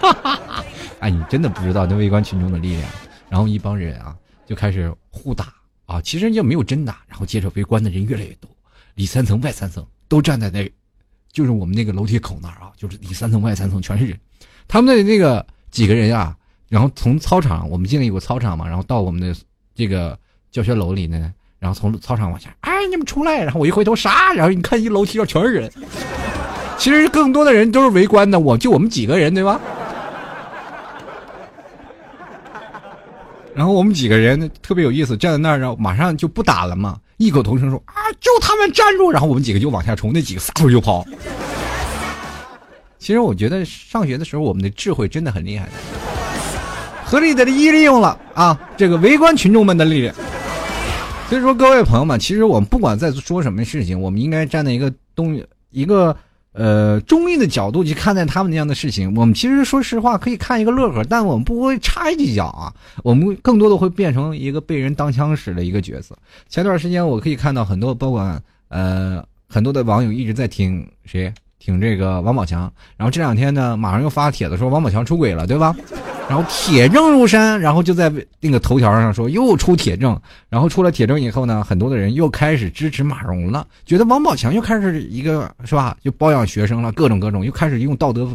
[0.00, 0.64] 哈哈哈！
[1.00, 2.90] 哎，你真的不知道那围观群众的力量。
[3.28, 5.52] 然后一帮人啊，就开始互打
[5.86, 7.02] 啊，其实就没有真打。
[7.06, 8.50] 然后接着围观的人越来越多，
[8.94, 10.70] 里三层外三层都站在那，
[11.30, 14.18] 就是我们那个楼梯口那儿啊，就是里三层外三层全是人。
[14.66, 16.36] 他们的那个几个人啊，
[16.68, 19.36] 然后从操场，我们进来有个操场嘛，然后到我们的
[19.74, 20.18] 这个
[20.50, 23.42] 教学楼里呢，然后从操场往下，哎，你们出来！
[23.42, 24.32] 然后我一回头，啥？
[24.32, 25.70] 然后你看一楼梯上全是人。
[26.78, 29.60] 其实更多的人都是围观的，我就我们几个人，对吧？
[33.52, 41.04] 然后我们几个人特别有意思，站在那儿，然后马上就不打了嘛，异口同声说：“啊，就他们站住！”然后我们几个就往下冲，那几个撒腿就跑。
[43.00, 45.72] 其实我觉得上学的时候，我们的智慧真的很厉害的，
[47.04, 50.14] 合理的利利用了啊，这个围观群众们的力量。
[51.28, 56.16] 所以说，各位朋友们，其实我们不管在说什么事情，我们应该站在一个东一个。
[56.52, 66.18] 呃，中立的角度去看待他们那样的事情，我们其实说实话可以看一个乐呵，但我们不会插一脚啊，我们更多的会变成一个被人当枪使的一个角色。
[66.48, 71.32] 前段时间我可以看到很多，包括呃很多的网友一直在听谁，
[71.68, 75.76] 挺这个王宝强，然后这两天呢，马上又发帖子说王宝强出轨了，对吧？
[76.26, 88.26] 然后铁证如山，然后就在那个头条上说又出铁证，然后出了铁证以后呢，很多的人又开始支持马蓉了，觉得王宝强又开始一个是吧，就包养学生了，各种各种，又开始用道德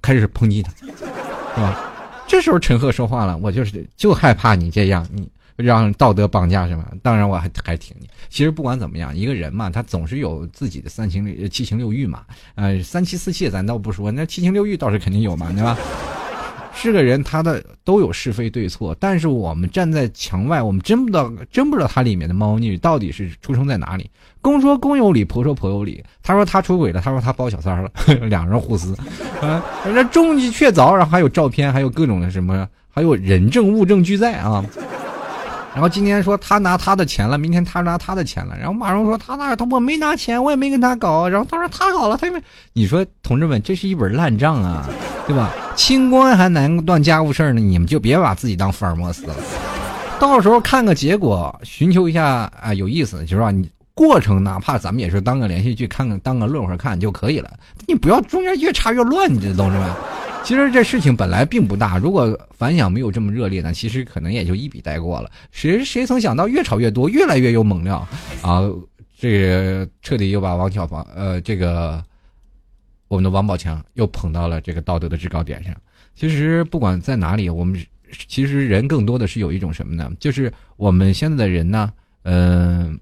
[0.00, 1.78] 开始抨击他，是吧？
[2.26, 6.86] 这时候陈赫说话了，我就是就害怕你这样，你让道德绑架是吧？
[7.02, 8.08] 当然我还还挺你。
[8.28, 12.22] 其实不管怎么样，一个人嘛，他总是有自己的三情六七情六欲嘛，
[12.54, 15.76] 呃，三妻四妾咱倒不说，那七情六欲倒是肯定有嘛，对吧？
[16.80, 24.08] 是个人，他的都有是非对错，但是我们站在墙外，我们真不知道，真不知道他里面的猫腻到底是出生在哪里。
[24.40, 26.04] 公说公有理，婆说婆有理。
[26.22, 27.90] 他说他出轨了，他说他包小三了，
[28.30, 28.94] 两人互撕，
[29.42, 34.64] 啊，这证据确凿，然后还有照片，还有各种的什么，还有人证物证俱在啊。
[35.74, 42.42] 然后今天说他拿他的钱了，明天他拿他的钱了，然后马上说他那他我没拿钱，我也没跟他搞，然后他说他搞了，他没。
[42.72, 44.88] 你说同志们，这是一本烂账啊，
[45.26, 45.52] 对吧？
[45.76, 49.34] 清官还难断家务事呢，你们就别把自己当福尔摩斯了。
[50.18, 53.52] 到时候看个结果，寻求一下啊有意思，就是吧？
[53.52, 57.50] 你过程哪怕咱们也是当个连续剧看看，当个乐呵看就可以了。
[57.86, 59.88] 你不要中间越插越乱，你这同志们。
[60.48, 65.30] 其实这事情本来并不大，如果反响没有这么热烈呢，其实可能也就一笔带过了。
[65.50, 67.98] 谁谁曾想到越炒越多，越来越有猛料
[68.40, 68.62] 啊！
[69.18, 72.02] 这彻底又把王小芳呃这个
[73.08, 75.76] 我们的王宝强又捧到了这个道德的制高点上。
[76.14, 77.78] 其实不管在哪里，我们
[78.26, 80.10] 其实人更多的是有一种什么呢？
[80.18, 82.98] 就是我们现在的人呢，嗯，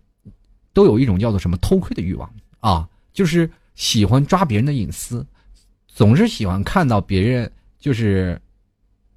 [0.72, 2.28] 都有一种叫做什么偷窥的欲望
[2.58, 5.24] 啊，就是喜欢抓别人的隐私。
[5.96, 8.38] 总是喜欢看到别人就是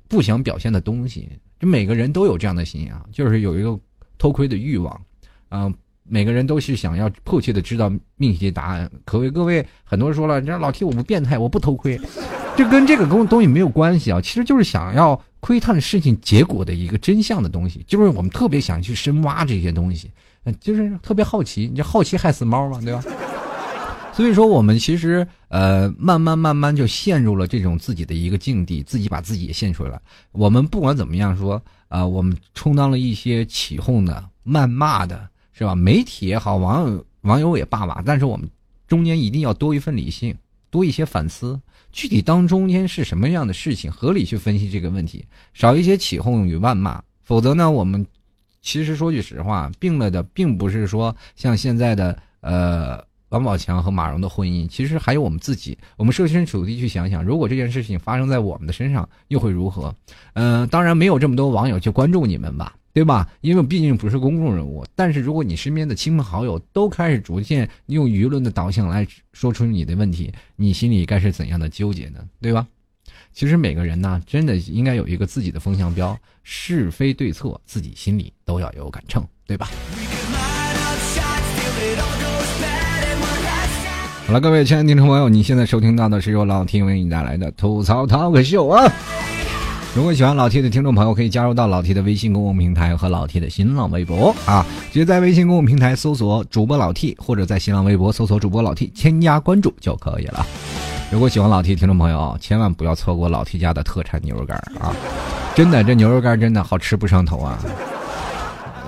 [0.07, 1.27] 不想表现的东西，
[1.59, 3.77] 就每个人都有这样的心啊，就是有一个
[4.17, 5.01] 偷窥的欲望，
[5.49, 5.69] 啊，
[6.03, 8.89] 每个人都是想要迫切的知道命题答案。
[9.03, 11.99] 可谓各位，很多人说了，你知道老 T 我不变态，我不偷窥，
[12.55, 20.09] 这跟这个东东西没有关系啊，其实就是想要窥探事情结果的一个真相的东西，就是我们特别想去深挖这些东西，
[20.61, 23.03] 就是特别好奇，你这好奇害死猫嘛，对吧？
[24.19, 30.01] 所以说，我们其实呃，慢慢慢慢就陷入了这种自己的一个境地，自己把自己也陷出来了。
[30.33, 35.73] 我们不管怎么样说啊，我们充当了一些起哄的、谩骂的，是吧？
[35.73, 38.45] 媒体也好，网友网友也罢吧，但是我们
[38.89, 40.35] 中间一定要多一份理性，
[40.69, 41.57] 多一些反思。
[41.93, 47.01] 具体当中间是什么样的事情，合理去分析这个问题，少一些起哄与谩骂。
[47.23, 48.05] 否则呢，我们
[48.61, 53.07] 其实说句实话，病了的并不是说像现在的呃。
[53.29, 55.77] 王宝强和马蓉的婚姻，其实还有我们自己。
[55.97, 59.93] 我们设身处地去想想，如果这件事情发生在我们的身上，又会如何？
[60.33, 63.29] 嗯，当然没有这么多网友去关注你们吧，对吧？
[63.41, 64.83] 因为毕竟不是公众人物。
[64.95, 72.19] 但是如果你身边的亲朋好友都开始逐渐用舆论的导向来说出你的问题，你心里该是怎样的纠结呢？
[72.41, 72.67] 对吧？
[73.31, 79.69] 其实每个人呢，真的应该有一个自己的风向标，是非对错，自己心里都要有杆秤，对吧？
[84.29, 88.87] 好了，各位亲爱的听众朋友，你现在收听到的是由老 T 为你带来的吐槽 talk 秀啊！
[89.95, 94.63] 如果喜欢老 T 的听众朋友，可以加入到老 T 的微信公共平台和老 T 的新浪微博啊，
[94.93, 100.45] 直接在微信公共平台搜索主播老 T，或者在新浪微博搜索主播老 T，添加关注就可以了。
[101.09, 104.93] 如果喜欢老 T 的听众朋友，千万不要错过老 T 家的特产牛肉干啊！
[105.55, 107.57] 真的，这牛肉干真的好吃不上头啊！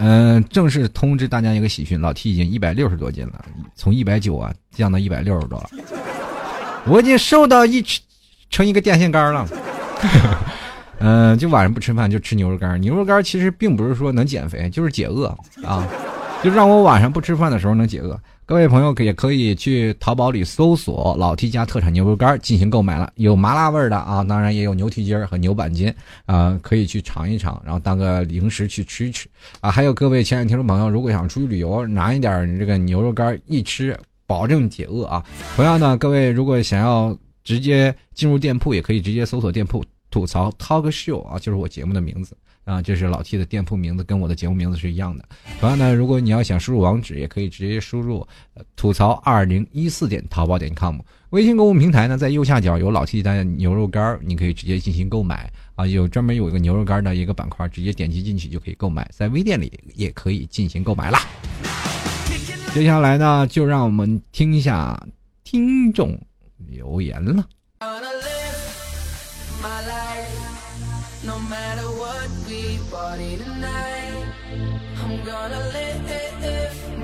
[0.04, 5.70] 嗯，正式通知大家一个喜讯，老 T 已经一百六十多斤了，从一百九啊降到一百六十多了，
[6.88, 7.86] 我已经瘦到一
[8.50, 9.48] 成一个电线杆了。
[10.98, 15.28] 嗯， 就晚上不吃饭就吃牛肉干，牛肉干其实并不是说能减肥，就是解饿
[15.64, 15.88] 啊，
[16.44, 18.20] 就让我晚上不吃饭的时候能解饿。
[18.52, 25.90] 各位朋友也可以去淘宝里搜索“老 T 家特产牛肉干”进行购买了，有麻辣味的啊，当然也有牛蹄筋和牛板筋
[26.26, 29.30] 啊，可以去尝一尝，然后当个零食去吃一吃
[29.62, 29.72] 啊。
[29.72, 35.24] 还有各位亲爱的听众朋友，如果想出去旅游，拿一点这个牛肉干一吃，保证解饿啊。
[35.56, 42.36] 同样呢，各位如果想要直接进入店铺，也可以直接搜索店铺“吐槽 Talk Show” 啊，就是我节目的名字。
[42.64, 45.26] 啊，这是老 T 的店铺名字，跟我的节目名字是一样的。
[45.60, 48.26] 同样呢，如果你要想输入网址，也可以直接输入
[48.78, 51.00] “吐槽二零一四点淘宝点 com”。
[51.32, 55.88] 微信购物平台呢，在右下角有老 T 的牛肉干，你可以直接进行购买啊。
[55.88, 61.20] 有专门有一个牛肉干的一个板块，直接点击进去就可以购买，在微店里也可以进行购买啦。
[62.74, 65.02] 接下来呢，就让我们听一下
[65.44, 66.18] 听众
[66.70, 67.46] 留言了。
[73.12, 74.26] party tonight.
[75.04, 76.02] I'm gonna live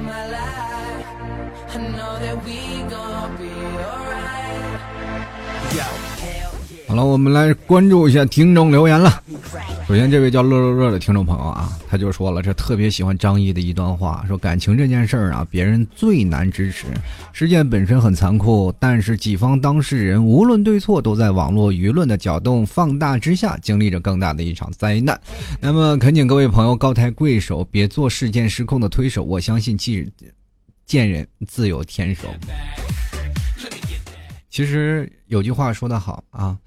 [0.05, 1.05] my life.
[1.73, 2.59] I know that we
[2.93, 3.51] gonna be
[3.91, 4.79] alright.
[5.75, 6.16] Yo.
[6.87, 9.21] 好了，我们来关注一下听众留言了。
[9.85, 16.85] 首先，这位叫乐乐乐的听众朋友啊，他就说了，这特别喜欢张译的一段话，说感情这件事儿啊，别人最难支持。
[17.33, 25.19] 事件本身很残酷，但是几方当事人无论对错，都在网络舆论的搅动放大之下，经历着更大的一场灾难。
[25.59, 29.25] 那么，恳请各位朋友高抬贵手，别做事件失控的推手。
[29.25, 30.09] 我相信，既
[30.85, 32.29] 见人自有天收。
[34.49, 36.57] 其实有句话说得好啊。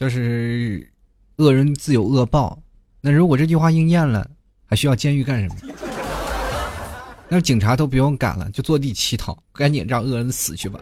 [0.00, 0.90] 就是
[1.36, 2.58] 恶人自有恶报，
[3.02, 4.26] 那如果这句话应验了，
[4.64, 5.56] 还需要监狱干什么？
[7.28, 10.80] 那警察都不用干了，就坐地乞讨，赶紧让恶人死去吧。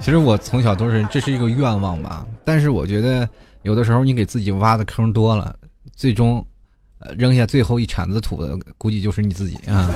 [0.00, 2.26] 其实我从小都是，这是一个愿望吧。
[2.44, 3.26] 但是我觉得
[3.62, 5.56] 有的时候你给自己挖的坑多了，
[5.96, 6.46] 最终，
[6.98, 9.90] 呃，扔下最后一铲子土的，估计就是你自己啊。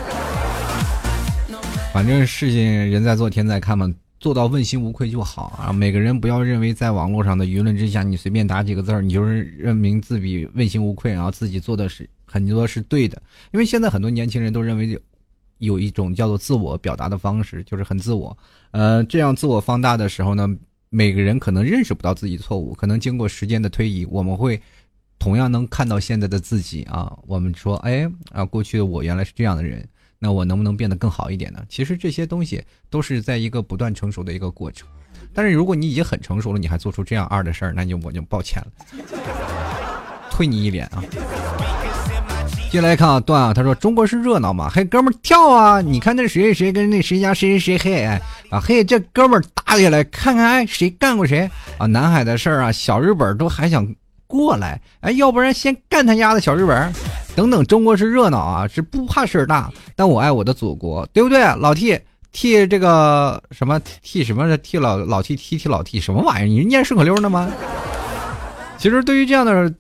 [1.93, 3.93] 反正事情人在做天在看嘛。
[4.19, 5.73] 做到问心无愧就好啊！
[5.73, 13.21] 每个人不要认为在网络上的舆论之下，你随便打几个字儿，你就是认明自己问心无愧，然后自己做的是很多是对的。
[13.53, 14.99] 因为现在很多年轻人都认为
[15.59, 18.37] 有一种叫做自我表达的方式，就是很自我。
[18.71, 20.49] 呃，这样自我放大的时候呢，
[20.89, 24.61] 每个人可能认识不到自己错误，可能经过时间的推移，我们会
[25.19, 27.15] 同样能看到现在的自己啊。
[27.27, 29.87] 我们说，哎啊，过去的我原来是这样的人。
[30.27, 31.63] 那我能不能变得更好一点呢？
[31.69, 34.89] 其实这些东西都是在一个不断成熟的一个过程。
[35.33, 38.73] 但是如果你已经很成熟了，你还做出这样二的事儿，那就我就抱歉了，
[40.29, 41.01] 推你一脸啊！
[42.73, 45.81] 接下来看啊，段啊，他说中国是热闹嘛，嘿，哥们儿跳啊！
[45.81, 48.05] 你看那谁谁谁跟那谁家谁谁谁嘿
[48.51, 51.49] 啊嘿，这哥们儿打起来，看看哎谁干过谁
[51.79, 51.87] 啊？
[51.87, 53.87] 南海的事儿啊，小日本都还想。
[54.27, 56.93] 过来，哎，要不然先干他丫的小日本，
[57.35, 61.41] 等等，中国是热闹啊，是不怕事儿大，但我爱我的祖国，对不对？
[61.57, 61.99] 老 T
[62.33, 66.47] 替这个什么替什么的替老老 T 替替老 T 什么玩意儿？
[66.47, 67.51] 你是念顺口溜呢吗？
[68.79, 69.73] 其实对于这样的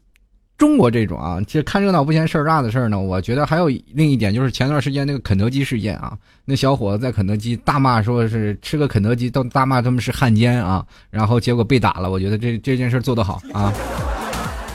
[0.57, 6.16] 中国这种啊，其实看热闹不嫌事儿大的事儿呢，我觉得还有另一点，就是前段时间那个肯德基事件啊，
[6.47, 12.11] 那小伙子在肯德基大骂说是吃个肯德基都大骂他们是汉奸啊，然后结果被打了。
[12.11, 13.70] 我觉得这这件事做得好啊，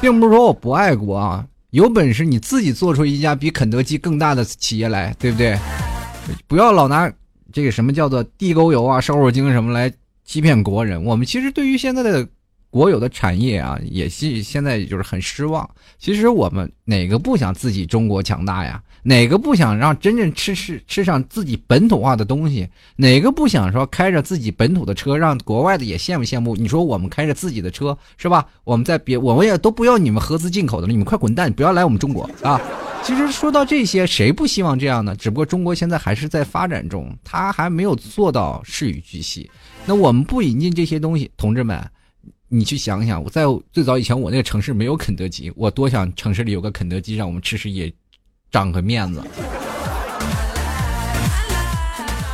[0.02, 5.56] 并不是说我不爱国啊，有本事你自己做出一家比肯德基更大的企业来，对不对？
[6.47, 7.12] 不要老拿
[7.54, 9.93] 这个什么叫做地沟油啊、瘦肉精什么来
[10.26, 11.04] 欺骗国人。
[11.04, 12.28] 我们其实对于现在的。
[12.72, 15.70] 国有的产业啊，也是现在就是很失望。
[15.99, 18.82] 其实我们哪个不想自己中国强大呀？
[19.04, 22.68] 哪个不想让真正吃吃吃上自己本土化的东西？
[22.95, 26.56] 哪个不想说开着自己本土的车，让国外的也羡慕羡慕？
[26.56, 28.45] 你说我们开着自己的车是吧？
[28.64, 32.62] 我们在别我们也都不要你们合资进口的了，你们快滚蛋，不要来我们中国啊！
[33.04, 35.16] 其实说到这些，谁不希望这样呢？
[35.16, 39.49] 只不过中国现在还是在发展中，他还没有做到事与巨细。
[39.88, 41.84] 那我们不引进这些东西，同志们。
[42.54, 47.91] 你去想想，我在最早以前，我那个城市没有肯德基，我多想城市里有个肯德基，让我们吃吃也
[48.52, 49.24] 长个面子。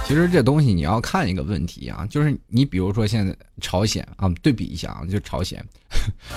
[0.06, 5.64] 其实这东西你要看一个问题啊，就是你比如说现在朝鲜啊，对比一下啊，就朝鲜，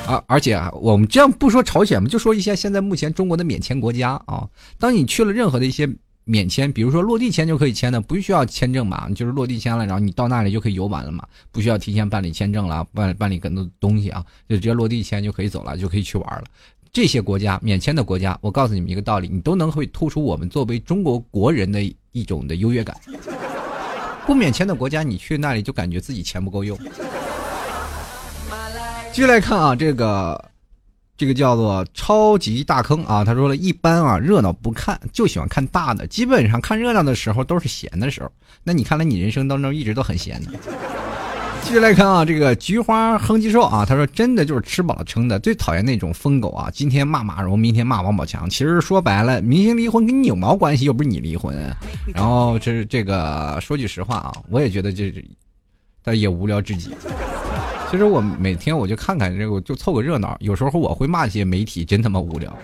[0.06, 4.46] 啊，而且我们这样不说朝鲜嘛，就说一下现在目前中国的免签国家啊，
[4.78, 5.88] 当你去了任何的一些。
[6.24, 16.44] 免签，比如说落地签就可以签的，不需要签证嘛，就是落地签了，然后你到那里就可以游玩了嘛，不需要提前办理签证了，办办理更多东西啊，就直接落地签就可以走了，就可以去玩了。
[16.92, 21.82] 这些国家免签的国家，我告诉你们一个道理，你都能会突出我们作为中国国人的
[22.12, 22.96] 一种的优越感。
[24.26, 26.78] 不免签的国家，你去那里就感觉自己钱不够用。
[29.12, 30.44] 继续来看啊，这个。
[31.16, 33.22] 这个叫做超级大坑啊！
[33.22, 36.06] 他说了一般啊，热闹不看，就喜欢看大的。
[36.06, 38.32] 基本上看热闹的时候都是闲的时候。
[38.64, 40.52] 那你看来你人生当中一直都很闲的。
[41.70, 45.38] 继续来看啊，这个菊花哼唧兽啊，他说真的就是吃饱了撑的。
[45.38, 48.50] 最讨厌那种疯狗啊，今天骂马蓉，明天骂王宝强。
[48.50, 50.84] 其实说白了，明星离婚跟你有毛关系？
[50.84, 51.56] 又不是你离婚。
[52.12, 55.14] 然后这是这个说句实话啊，我也觉得这，
[56.02, 56.90] 但也无聊至极。
[57.88, 60.36] 其实我每天我就看看这个，就凑个热闹。
[60.40, 62.52] 有时候我会骂一些媒体，真他妈无聊。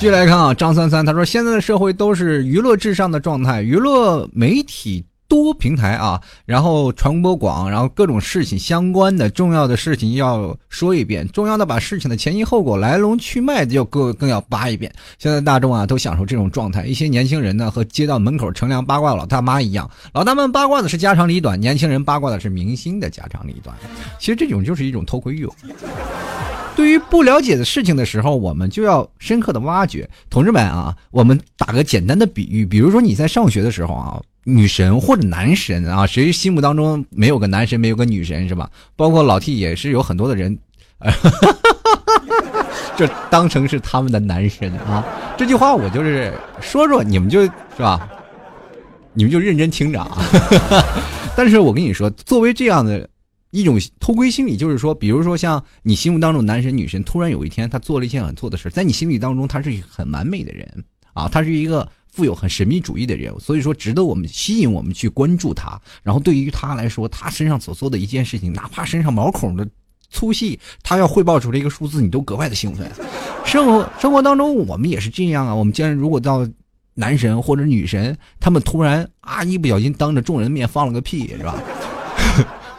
[0.00, 5.04] 继续来看啊，张三三他说，现在的社会都是娱乐至上的状态，娱乐媒体。
[5.28, 14.90] 多平台啊，然后传播广，然后各种事情相关的重要的事情要说一遍，重要的把事情的前因后果、来龙去脉就更更要扒一遍。
[15.18, 23.76] 现在大众啊都享受这种状态，一些年轻人呢和街道门口乘凉八卦老大妈一样，老大们八卦的是家长里短，年轻人八卦的是明星的家长里短。
[24.18, 25.54] 其实这种就是一种偷窥欲望。
[26.78, 30.08] 对于不了解的事情的时候，我们就要深刻的挖掘。
[30.30, 34.22] 同志们啊，我们打个简单的比喻，比如说你在上学的时候啊。
[34.44, 38.70] 女神或者男神啊，谁心目当中没有个男神，没有个女神是吧？
[38.96, 40.56] 包括老 T 也是有很多的人，
[42.96, 45.04] 就当成是他们的男神啊。
[45.36, 48.08] 这句话我就是说说，你们就是吧？
[49.12, 50.16] 你们就认真听着啊。
[51.36, 53.06] 但是我跟你说，作为这样的
[53.50, 61.88] 一种偷窥心理，就是说，比如说像你心目当中男神女神，突然有一天他做了一件很错的事，在你心里当中他是一个很完美的人啊，他是一个。
[62.10, 65.80] 富有很神秘主义的人，所以说值得我们吸引我们去关注他。
[66.02, 69.64] 然后对于他来说，他身上所做的一件事情，哪怕身上毛孔的
[70.10, 72.90] 粗细，他要汇报出来一个数字，你都格外的兴奋。
[73.44, 75.54] 生活生活当中，我们也是这样啊。
[75.54, 76.44] 我们既然如果到
[76.94, 81.62] 男神或者女神，他们突然啊一不小心当着众人面放了个屁，是吧？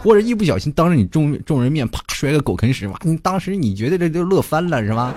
[0.01, 2.99] 或者一不小心当着你众众人面啪摔个狗啃屎，哇！
[3.03, 5.13] 你当时你觉得这就乐翻了，是吧？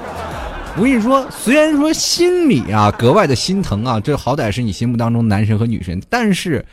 [0.77, 6.65] 我跟你说，虽然说心里啊格外的心疼啊，这好歹是你心目当中男神和女神，但是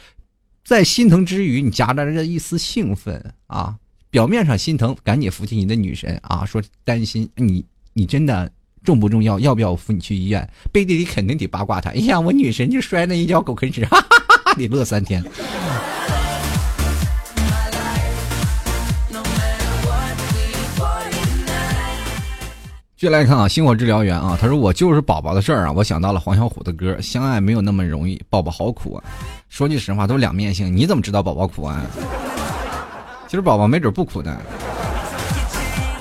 [0.63, 3.75] 在心疼之余，你夹杂着一丝兴奋啊。
[4.09, 8.49] 表面上心疼，赶紧扶起你的女神啊，说担心你，你真的
[8.83, 9.39] 重不重要？
[9.39, 10.49] 要不要我扶你去医院？
[10.71, 11.91] 背地里肯定得八卦他。
[11.91, 15.23] 哎呀，我女神就摔那一跤狗啃屎，哈哈哈哈，得乐三天。
[22.99, 29.03] 继续来看啊，星火治疗员啊，他说我就是宝宝的事儿啊，我想到了黄小琥的歌，相爱没有那么容易，宝宝好苦啊。
[29.47, 31.81] 说句实话，都两面性，你怎么知道宝宝苦啊？
[33.25, 34.37] 其实宝宝没准不苦的。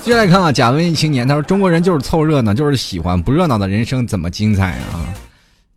[0.02, 5.06] 接下来看啊，假文艺青年，他说中国人就是凑热闹，就是喜欢不热闹的人生怎么精彩啊？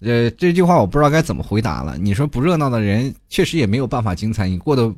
[0.01, 1.99] 呃，这句话我不知道该怎么回答了。
[1.99, 4.91] 你说不热闹的人确实也没有办法精彩，你过得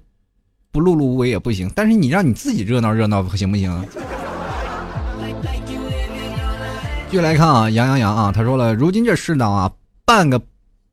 [0.71, 3.85] 不碌碌无为也不行，但是你让你自己热闹热闹行不行？
[7.13, 9.71] 继续来看啊，杨洋洋啊，他说了，如今这世道啊，
[10.03, 10.41] 半个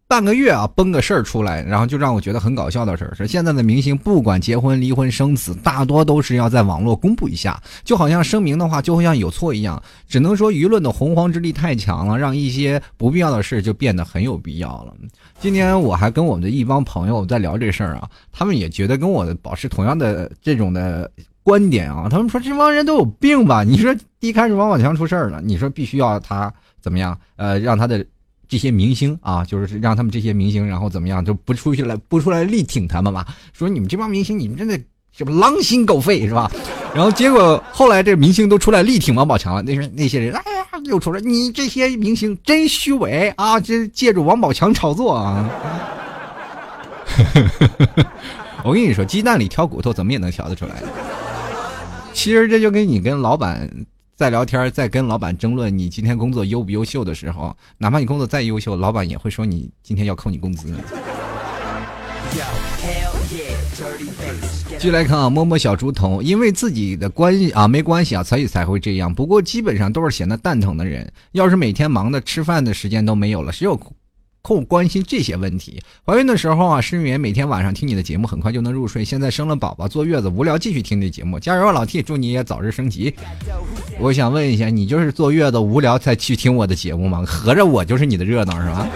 [0.07, 9.83] 半个月啊，崩个事儿出来，然后就让我觉得很搞笑的事儿是，现在的明星不管结婚、离婚、生子，大多都是要在网络公布一下，就好像声明的话就会像有错一样。
[10.07, 14.93] 只能说舆论的洪荒之力太强了，让一些不必要的事就变得很有必要了。
[15.41, 21.11] 今天我还跟我们的一帮朋友在聊这事儿啊，他们也觉得跟我保持同样的这种的
[21.43, 22.09] 观点啊。
[22.11, 23.65] 他们说这帮人都有病吧？
[23.65, 27.19] 你说一开始王宝强出事儿了，你说必须要他怎么样？
[27.37, 28.05] 呃，让他的。
[28.51, 33.25] 这些明星啊，就是让他们这些明星，然后怎么样，就不出去来，不出来力挺他们嘛？
[33.53, 34.77] 说你们这帮明星，你们真的
[35.13, 36.51] 什么狼心狗肺是吧？
[36.93, 43.61] 然后结果后来这明星都出来力挺王宝强了，那是那些人，哎呀，又出来，你这些明星真虚伪啊！
[43.61, 45.49] 这借助王宝强炒作啊！
[48.65, 50.83] 我跟你说，鸡蛋里挑骨头，怎么也能挑得出来。
[52.13, 53.71] 其实这就跟你跟老板。
[54.21, 60.75] 在聊天，在跟老板争论你今天工作优不优秀的时候，哪怕你工作再优秀，老板也会说你今天要扣你工资。
[64.79, 69.15] 继续来看啊，摸摸小猪头，因为自己的关系啊，没关系啊，所以才会这样。
[69.15, 73.75] 不过基本上都是闲得蛋疼的人，要是每天忙的吃饭的时间都没有了，谁有
[74.43, 74.51] 空？
[74.51, 75.81] 空关心这些问题。
[76.05, 79.05] 怀孕的时候啊，失眠，每天晚上听你的节目，很快就能入睡。
[79.05, 83.15] 现在生了宝宝，坐月子无聊，继续听你节目，加油，老 T，祝你也早日升级。
[84.01, 87.23] 我想问一下，你就是坐月子无聊才去听我的节目吗？
[87.25, 88.89] 合着我就是你的热闹是吧？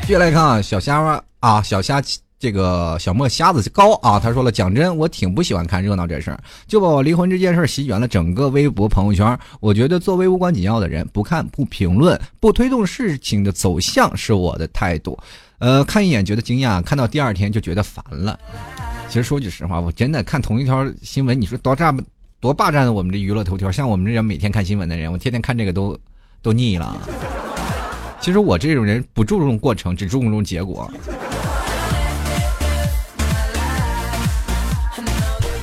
[0.08, 2.02] 接下来看啊，小虾啊，小虾。
[2.42, 9.38] 这个小莫瞎子高啊，他说了，讲真，我挺不喜欢看热闹这事儿，就把我离婚这件事儿席卷了整个微博朋友圈。
[9.60, 15.16] 我觉得作为无关紧要的人，不看不评论不推动事情的走向是我的态度。
[15.58, 18.36] 呃，看一眼觉得惊讶，看到第二天就觉得烦了。
[19.08, 21.96] 其实说句实话，我真的看同一条新闻，你说多占
[22.40, 25.96] 多霸占我们这娱乐头条，像我们这样每天看新闻的人，我天天看这个都
[26.42, 27.00] 都腻了。
[28.20, 30.90] 其实我这种人不注重过程，只注重结果。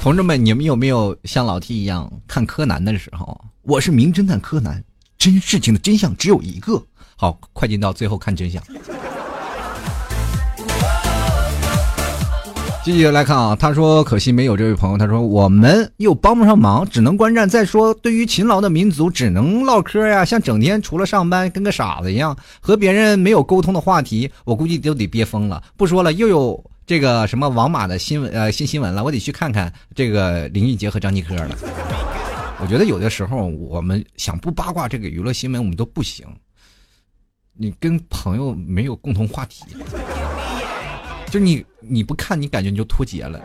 [0.01, 3.37] 同志们，你们有没有像老 T 一样看柯南的时候？
[3.63, 4.81] 我是名侦探柯南，
[5.17, 6.81] 真事情的真相只有一个。
[7.17, 8.63] 好，快进到最后看真相。
[12.81, 14.97] 继续来看啊，他说可惜没有这位朋友。
[14.97, 17.47] 他说我们又帮不上忙，只能观战。
[17.47, 20.23] 再说，对于勤劳的民族，只能唠嗑呀。
[20.23, 25.61] 像整天除了上班，跟个傻子一样，和别人没有沟通的话题，我估计都得憋疯了。
[25.75, 26.63] 不说了，又有。
[26.89, 31.55] 这个什么王马的新闻呃新新闻了，我得去看看这个林俊杰和张继科了。
[32.59, 36.25] 我觉得有的时候我们想不八卦这个娱乐新闻，我们都不行。
[37.53, 39.65] 你跟朋友没有共同话题，
[41.29, 43.39] 就你你不看，你感觉你就脱节了。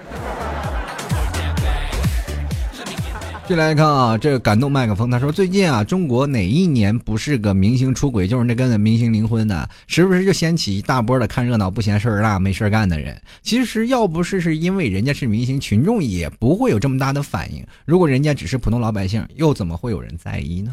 [3.46, 13.20] 进来看啊，这个感动麦克风，他说最近啊，中国哪一年不是个明星出轨，就是那跟明星离婚的，时不时就掀起一大波的看热闹不嫌事儿大、没事儿干的人。
[13.42, 17.62] 其实要不是是因为人家是明星，群众也不会有这么大的反应。
[17.84, 20.72] 如果人家只是普通老百姓，又怎么会有人在意呢？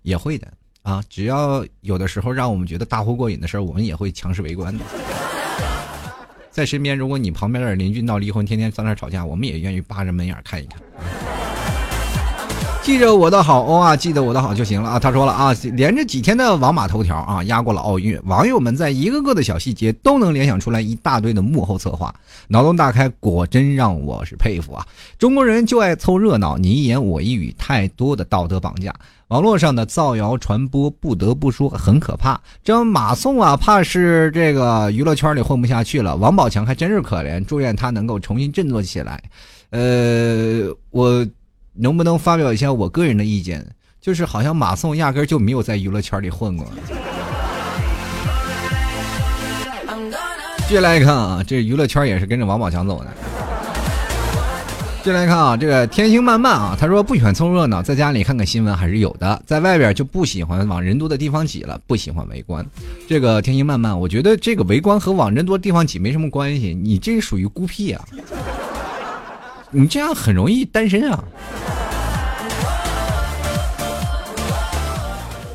[0.00, 0.48] 也会的
[0.80, 4.82] 啊，只要有的时候让我们觉得大呼过瘾的事儿，我们也会强势围观的。
[6.50, 10.80] 在身边，如果你旁边的邻居闹离婚，天天在那吵架，我们也愿意扒着门眼看一看。
[12.82, 14.98] 记着我的好哦啊，记得我的好就行了啊。
[14.98, 18.18] 他说了啊，连着几天的王马头条啊，压过了奥运。
[18.24, 22.12] 网友们在一个个的小细节都能联想出来一大堆的幕后策划，
[22.48, 24.84] 脑洞大开，果真让我是佩服啊。
[25.18, 28.92] 中国人就爱凑热闹，你一言我一语，太多的道德绑架。
[29.28, 32.40] 网络上的造谣传播，不得不说很可怕。
[32.64, 36.16] 这马宋啊，怕是这个娱乐圈里混不下去了。
[36.16, 39.22] 王宝强还真是可怜，祝愿他能够重新振作起来。
[39.70, 41.24] 呃，我
[41.74, 43.66] 能不能发表一下我个人的意见？
[44.00, 46.66] 就是好像马宋压根儿就没有在娱乐圈里混过。
[50.66, 53.08] 接下来看啊，这娱乐圈也是跟着王宝强走的。
[55.02, 62.64] 进来看啊，这个天星漫漫啊，他说不喜欢凑热闹，在家里看看新闻还是有的，在外边就不喜欢往人多的地方挤了，不喜欢围观。
[63.08, 68.02] 这个天星漫漫，我觉得这个围观和往人多的地方挤没什么关系，你这属于孤僻啊，
[69.70, 71.22] 你这样很容易单身啊。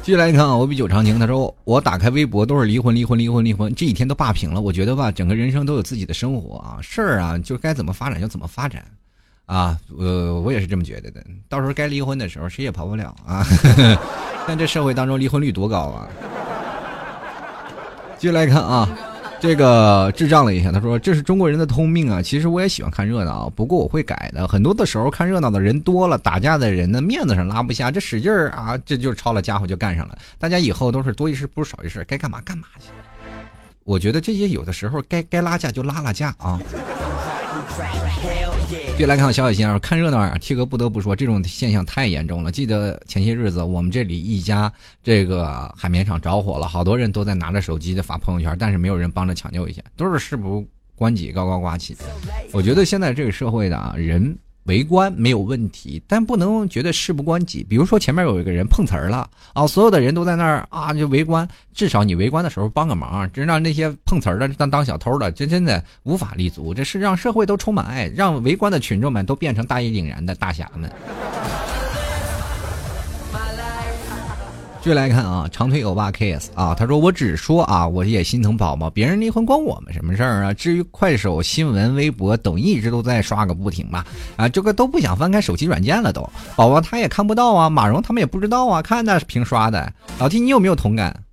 [0.06, 4.62] 继续来看啊，我比九长情，他说我打开微博都是离婚离婚离婚离婚，这几天都霸屏了。
[4.62, 8.86] 我觉得吧，整个人生都有自己的生活啊，事儿啊就该怎么发展就怎么发展。
[9.48, 11.26] 啊，呃，我也是这么觉得的。
[11.50, 13.44] 到时候该离婚的时候，谁也跑不了啊。
[14.48, 16.08] 但这社会当中离婚率多高啊？
[18.20, 18.88] 继续来看啊，
[19.46, 22.20] 这个智障了一下，他说：“这是中国人的通病啊！
[22.20, 24.48] 其实我也喜欢看热闹啊，不过我会改的。
[24.48, 30.18] 很多的时候看热闹的人多了，打架的人呢面子上拉不下，这使劲儿啊，这就抄了家伙就干上了。
[30.40, 32.88] 大家以后都是多一事不如少一事，该干嘛干嘛去。
[33.84, 36.60] 我觉得这些有的时候该该拉架就拉拉架啊。”
[38.98, 42.50] 别来看小小心啊，看热闹啊七哥不得不说，这种现象太严重了。
[42.50, 44.72] 记得前些日子，我们这里一家
[45.04, 50.66] 这个海绵厂着火了，好多人都在拿着手机在发朋友圈，但是没有人帮着抢救一下，都是事不
[50.96, 51.94] 关己高高挂起。
[52.54, 54.34] 我觉得现在这个社会的啊，人。
[54.66, 57.64] 围观没有问题，但不能觉得事不关己。
[57.64, 61.48] 比如说前面有一个人碰瓷儿了啊，所有的人都在那儿啊，就围观。
[61.74, 66.74] 至少你围观的时候帮个忙，真让那些碰瓷儿的当当小偷的，真真的无法立足。
[66.74, 70.92] 这是让社会都充满爱，让围观的群众们都变成大义凛然的大侠们。
[74.86, 80.54] 继续来看啊，长腿欧巴 kiss 啊，他说我只说啊，我也心疼宝宝，别人离婚关我们什么事儿啊？
[80.54, 84.06] 至于快手、新闻、微博、抖音，一直都在刷个不停吧？
[84.38, 86.22] 啊，这个都不想翻开手机软件了都。
[86.56, 89.92] 宝宝他也看不到啊，马蓉他们也不知道啊，看那是凭刷的。
[90.20, 91.24] 老弟你有没有同感？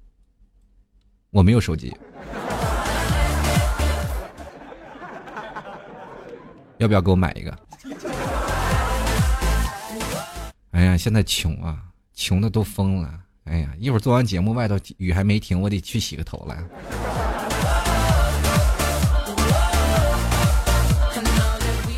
[1.30, 1.94] 我没有手机，
[6.80, 7.54] 要不要给我买一个？
[10.70, 11.76] 哎呀，现在穷啊，
[12.14, 13.10] 穷的都疯了。
[13.44, 16.56] 哎呀，一会儿做完节目，外头雨还没停，我得去洗个头了。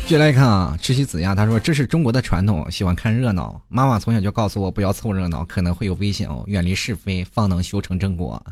[0.07, 3.59] 继续来看啊，吃西子呀，他说这是中国的传统，喜欢看热闹。
[3.67, 8.43] 妈妈从小就告诉我不要凑热闹，可能会有危险哦，远离是非，方能修成正果。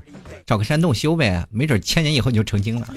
[0.47, 2.87] 找个山洞修呗，没准千年以后你就成精了。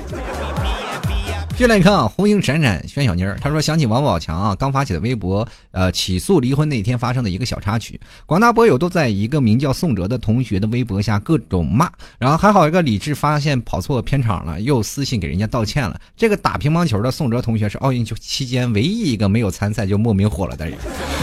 [1.57, 15.99] 进来看啊，红星闪闪宣小妮儿，他说想起王宝强啊刚发起的微博，呃，起诉离婚那天发生的一个小插曲，广大博友都在一个名叫宋哲的同学的微博下各种骂，然后还好一个李智发现跑错片场了，又私信给人家道歉了。
[16.15, 20.77] 这个打乒乓球的宋哲同学是奥运期间唯一一个没有参赛就莫名火了的人，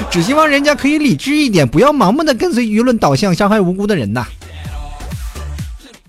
[0.10, 4.26] 只希望人家可以理智一点，不要盲目的跟随舆论导向，伤害无辜的人呐。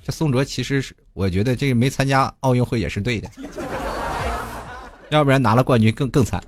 [0.03, 3.29] 这宋哲其实是，我觉得这个没参加奥运会也是对的。
[5.15, 6.43] 要不然拿了冠军更更惨。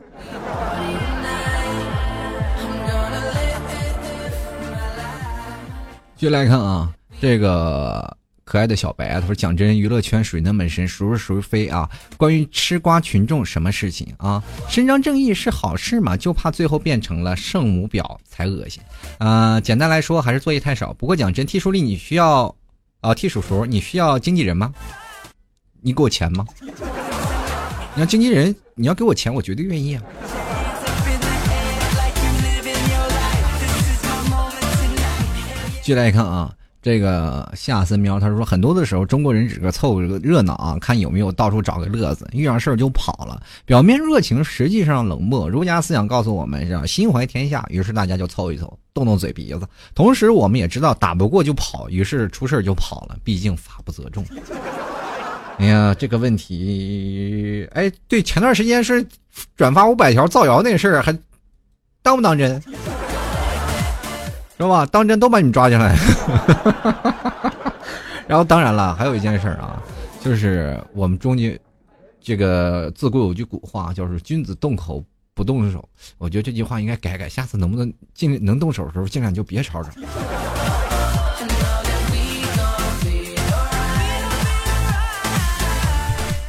[6.16, 6.90] 继续来看啊，
[7.20, 11.86] 这个可爱的小白啊，他说：“讲真，娱乐圈水那么深，孰是孰非啊？
[12.16, 14.42] 关于吃瓜群众，什么事情啊？
[14.66, 16.16] 伸张正义是好事嘛？
[16.16, 18.82] 就怕最后变成了圣母婊才恶心。
[19.18, 20.92] 啊，简单来说，还是作业太少。
[20.94, 22.54] 不过讲真替叔力你需要
[23.02, 24.72] 啊替叔叔你需要经纪人吗？
[25.82, 26.46] 你给我钱吗？”
[27.96, 30.02] 你要经纪人，你要给我钱，我绝对愿意啊！
[35.80, 45.48] 继续来看啊，这个夏森喵他说，很多的时候中国人只是凑个热闹啊，看有没有到处找个乐子，遇上事儿就跑了，表面热情，实际上冷漠。
[45.48, 49.66] 儒家思想告诉我们是心怀天下，于是大家就凑一凑，动动嘴皮子。
[49.94, 54.22] 同时，我们也知道打不过就跑，于是出事就跑了，毕竟法不责众。
[55.58, 59.06] 哎呀，这个问题，哎，对，前段时间是
[59.56, 61.16] 转发五百条造谣那事儿，还
[62.02, 62.62] 当不当真？
[64.58, 64.86] 是吧？
[64.86, 65.96] 当真都把你抓进来。
[68.26, 69.82] 然后，当然了，还有一件事儿啊，
[70.20, 71.58] 就是我们中间
[72.20, 75.02] 这个自古有句古话，就是“君子动口
[75.32, 75.88] 不动手”。
[76.18, 79.90] 我觉得这句话应该改改，下次能不能尽能动手的时候，尽量就别吵吵。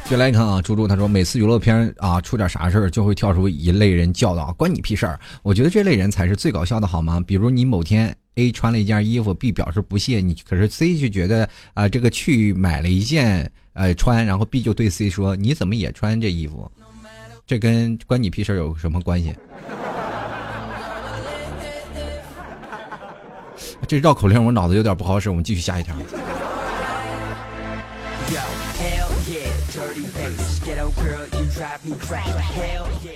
[0.08, 7.22] 就来你看啊，猪猪他说，每次娱乐片啊出点啥事儿，就会跳出一类人叫道：“关你屁事儿！”我觉得这类人才是最搞笑的，好吗？
[7.26, 16.72] 比如你某天 A 穿了一件衣服，B 表示不屑，你可是 C 就觉得啊，这个去买了一件呃穿，然后 B 就对 C 说：“你怎么也穿这衣服？
[17.46, 19.34] 这跟关你屁事儿有什么关系？”
[23.86, 25.94] 这绕口令我脑子有点不好使，我们继续下一条。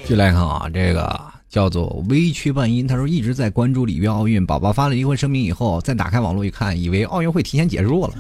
[0.06, 8.14] 就来看啊，这个叫做微缺半音，他说一直在关注里约奥运，宝宝发了离婚声明以后，再打开网络一看，以为奥运会提前结束了。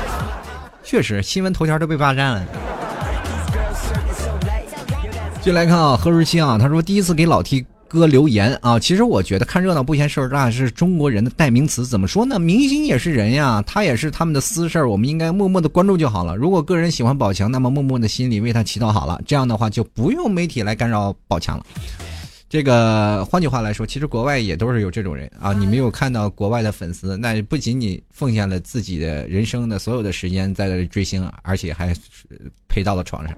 [0.82, 2.46] 确实，新闻头条都被霸占了。
[5.42, 7.66] 进来看啊，何如清啊，他说第一次给老 T。
[7.94, 11.86] 哥留言啊，其实我觉得看热闹不嫌事儿大是中国人的代名词。
[11.86, 12.38] 怎么说呢？
[12.38, 16.36] 明星也是人呀，他也是他们的私事儿，我们应该默默的关注就好了。
[16.36, 21.64] 如果个人喜欢宝强，那么默默的心里为他祈祷好了，这样的话就不用媒体来干扰宝强了。
[22.46, 25.52] 这个换句话来说，其实国外也都是有这种人啊。
[25.52, 31.92] 你没有看到国外的粉丝，那不仅仅奉献了自己的人生的所有的时间在这追星，而且还
[32.68, 33.36] 陪到了床上。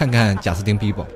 [0.00, 1.06] 看看贾斯汀比伯。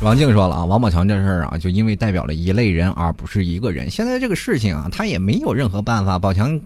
[0.00, 3.90] 王静说了啊，王宝强这事儿啊，就因为代表了一类人，而不是一个人。
[3.90, 6.18] 现在这个事情啊，他也没有任何办法。
[6.18, 6.58] 宝强。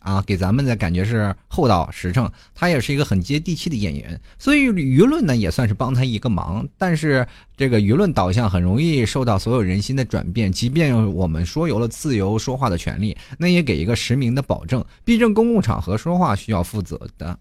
[0.00, 6.66] 啊，给咱们的感觉是厚道实诚，他也是一个很接地气的演员，所以舆论呢也算是帮他一个忙。
[6.78, 7.26] 但是
[7.56, 14.82] 这个舆论导向很容易受到所有人心的转变，即便我们说有了自由说话的权利，那也给一个实名的保证。
[15.04, 17.36] 毕竟公共场合说话需要负责的。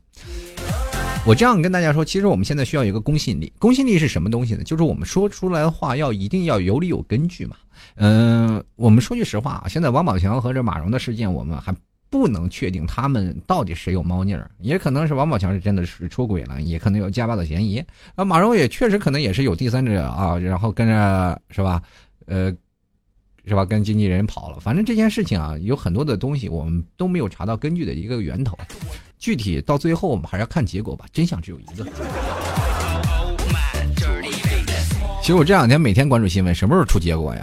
[1.26, 3.52] 我这样跟大家说，其实我们现在需要一个公信力。
[3.60, 4.64] 公信力是什么东西呢？
[4.64, 7.56] 就是我们说出来的话要一定要有理有根据嘛。
[7.96, 11.76] 嗯，我们说句实话啊，现在王宝强和这马蓉的事件，我们还。
[12.10, 17.84] 不能确定他们到底谁有猫腻儿，也可能是王宝强是真的是出轨了，也可能有家暴的嫌疑。
[18.16, 21.82] 啊，马蓉也确实可能也是有第三者啊，然后跟着是吧？
[22.26, 22.50] 呃，
[23.46, 23.66] 是吧？
[23.66, 24.58] 跟经纪人跑了。
[24.62, 28.58] 反正这件事情啊，有很多的东西我们都没有查到根据的一个源头。
[29.20, 31.86] 具体到最后我们还是要看结果吧，真相只有一个。
[35.22, 37.42] 其实我这两天每天关注新闻，什么时候出结果呀？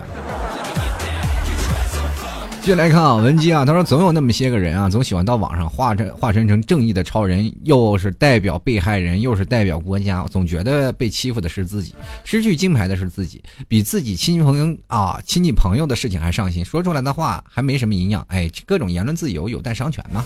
[2.62, 11.94] 继续来看啊，文姬啊，他说总有那么些个人啊，总喜欢到网上化身化身成正义的超人，又是代表被害人，又是代表国家，总觉得被欺负的是自己，
[12.24, 20.24] 失去金牌的是自己，比自己亲戚朋友啊亲戚朋友的事情还上心，说出来的话还没什么营养，哎，各种言论自由有待商榷嘛。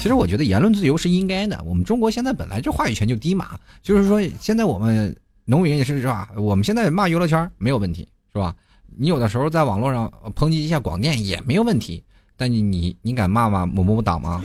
[0.00, 3.50] 其实我觉得言论自由是应该的，我们中国现在本来就话语权就低嘛，
[3.82, 8.54] 就是说现在我们农民也是是吧，我们现在骂娱乐圈没有问题，是吧？
[8.96, 12.02] 你有的时候在网络上抨击一下广电也没有问题，
[12.34, 14.42] 但你你你敢骂骂某某党吗？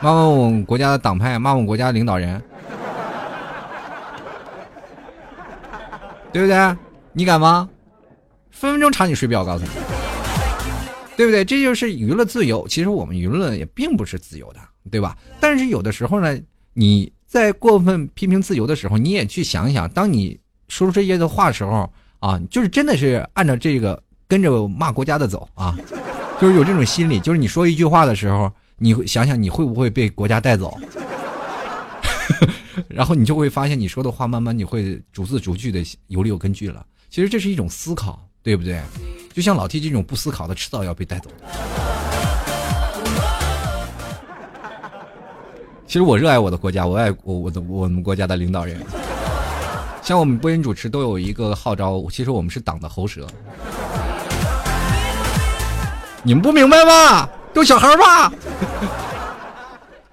[0.00, 2.42] 骂骂我们国家的党派，骂我们国家领导人，
[6.32, 6.76] 对不对？
[7.12, 7.68] 你敢吗？
[8.50, 9.70] 分分钟查你水表，告诉你，
[11.20, 11.44] 对不对？
[11.44, 12.66] 这就是娱乐自由。
[12.66, 14.60] 其实我们舆论也并不是自由的，
[14.90, 15.18] 对吧？
[15.38, 16.40] 但是有的时候呢，
[16.72, 21.92] 你在过分批评自由的时候，你也去想想，当你说出这些的话的时候。
[22.20, 25.74] 啊，就是真的是按照这个跟着骂国家的走啊，
[26.38, 30.78] 就是有这种心理，就是你说一句话的时候，你会想想你会不会被国家带走，
[32.88, 36.84] 然后你就会发现你说的话慢慢你会逐字逐句的有理有根据了。
[37.08, 38.80] 其实这是一种思考，对不对？
[39.32, 41.30] 就像老 T 这种不思考的，迟早要被带走。
[45.86, 48.80] 其实我热爱我的国家，我爱我我的我们国家的领导人。
[50.02, 53.26] 像我们播音主持都有一个号召，其实我们是党的喉舌。
[56.22, 57.28] 你们不明白吗？
[57.52, 58.32] 都小孩吧？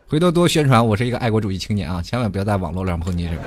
[0.07, 2.01] 回头多宣传，我是一个爱国主义青年啊！
[2.01, 3.43] 千万不要在网络上碰见这个。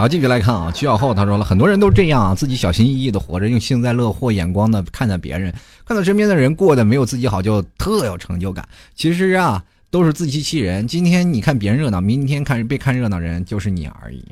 [0.00, 5.52] 好，继续来看啊，徐小厚他说了，很多人都这样啊，自己小心翼翼的活着，用幸灾乐祸眼光的看着别人，
[5.84, 8.66] 看到身边的人过得没有自己好，就特有成就感。
[8.94, 9.62] 其实啊。
[9.92, 10.86] 都是自欺欺人。
[10.86, 14.24] 今天你看别人热闹，明天看被看热闹的人就是你而已。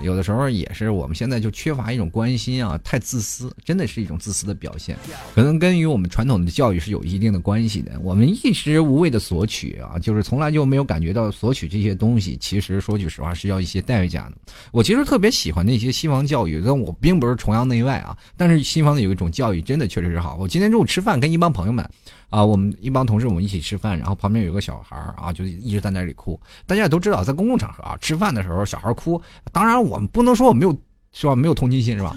[0.00, 4.96] 有的时候也是，我们现在就缺乏一种关心啊，太自私，真的是一种自私的表现。
[5.34, 7.98] 可能跟于我们传统的教育是有一定的关系的。
[8.00, 14.32] 我们一直无谓的索取啊，就是从来就没有感觉到索取这些东西，其实说句实话是要一些代价的。
[14.70, 18.16] 我其实特别喜欢那些西方教育，但我并不是崇洋媚外啊。
[18.36, 20.36] 但是西方的有一种教育真的确实是好。
[20.36, 21.88] 我今天中午吃饭，跟一帮朋友们。
[22.36, 26.38] 啊，我们一帮同事，我们一起吃饭，然后旁边有个小孩啊，就一直在那里哭。
[26.66, 29.18] 大家也都知道，在公共场合啊，吃饭的时候小孩哭，
[29.52, 30.78] 当然我们不能说我没有，
[31.12, 31.34] 是吧？
[31.34, 32.14] 没有同情心是吧？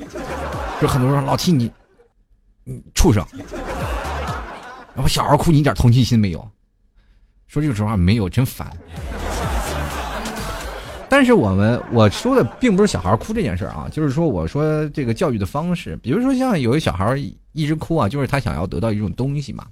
[0.82, 1.72] 就很多人说老七你，
[2.66, 3.26] 你畜生，
[4.94, 6.46] 然后小孩哭你一点同情心没有？
[7.48, 8.70] 说句实话，没有，真烦。
[11.08, 17.16] 但是我们我说的并不是小孩哭这件事啊，就是说我说这个教育的方式，比如说像有一小孩
[17.54, 19.66] 一直哭啊，就是他想要得到一种东西嘛。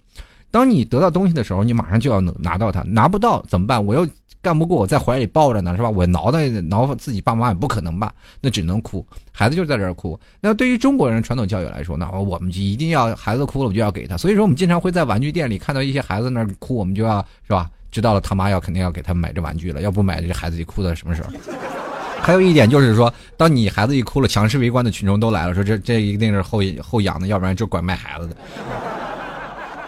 [0.49, 3.83] 当你得到东西的时候，你马上就要拿到它，拿不到怎么办？
[3.85, 4.07] 我又
[4.41, 5.89] 干不过，我在怀里抱着呢，是吧？
[5.89, 8.13] 我挠的挠自己爸妈也不可能吧？
[8.39, 10.17] 那只能哭，孩子就在这哭。
[10.39, 14.15] 那对于中国人传统教育来说，那我们就一定要孩子哭了，我就要给他。
[14.15, 17.69] 所以说，我们经常会在玩具店里看到一些孩子那哭，我们就要是吧？
[17.91, 21.29] 知道了，他妈要肯定要给他买这玩具了，要不买这孩子就哭到什么时候？
[22.21, 28.35] 还有一点就是说，当你孩子一哭了，强势围观的群众都来了，说这这一定是后后养的，要不然就管卖孩子的，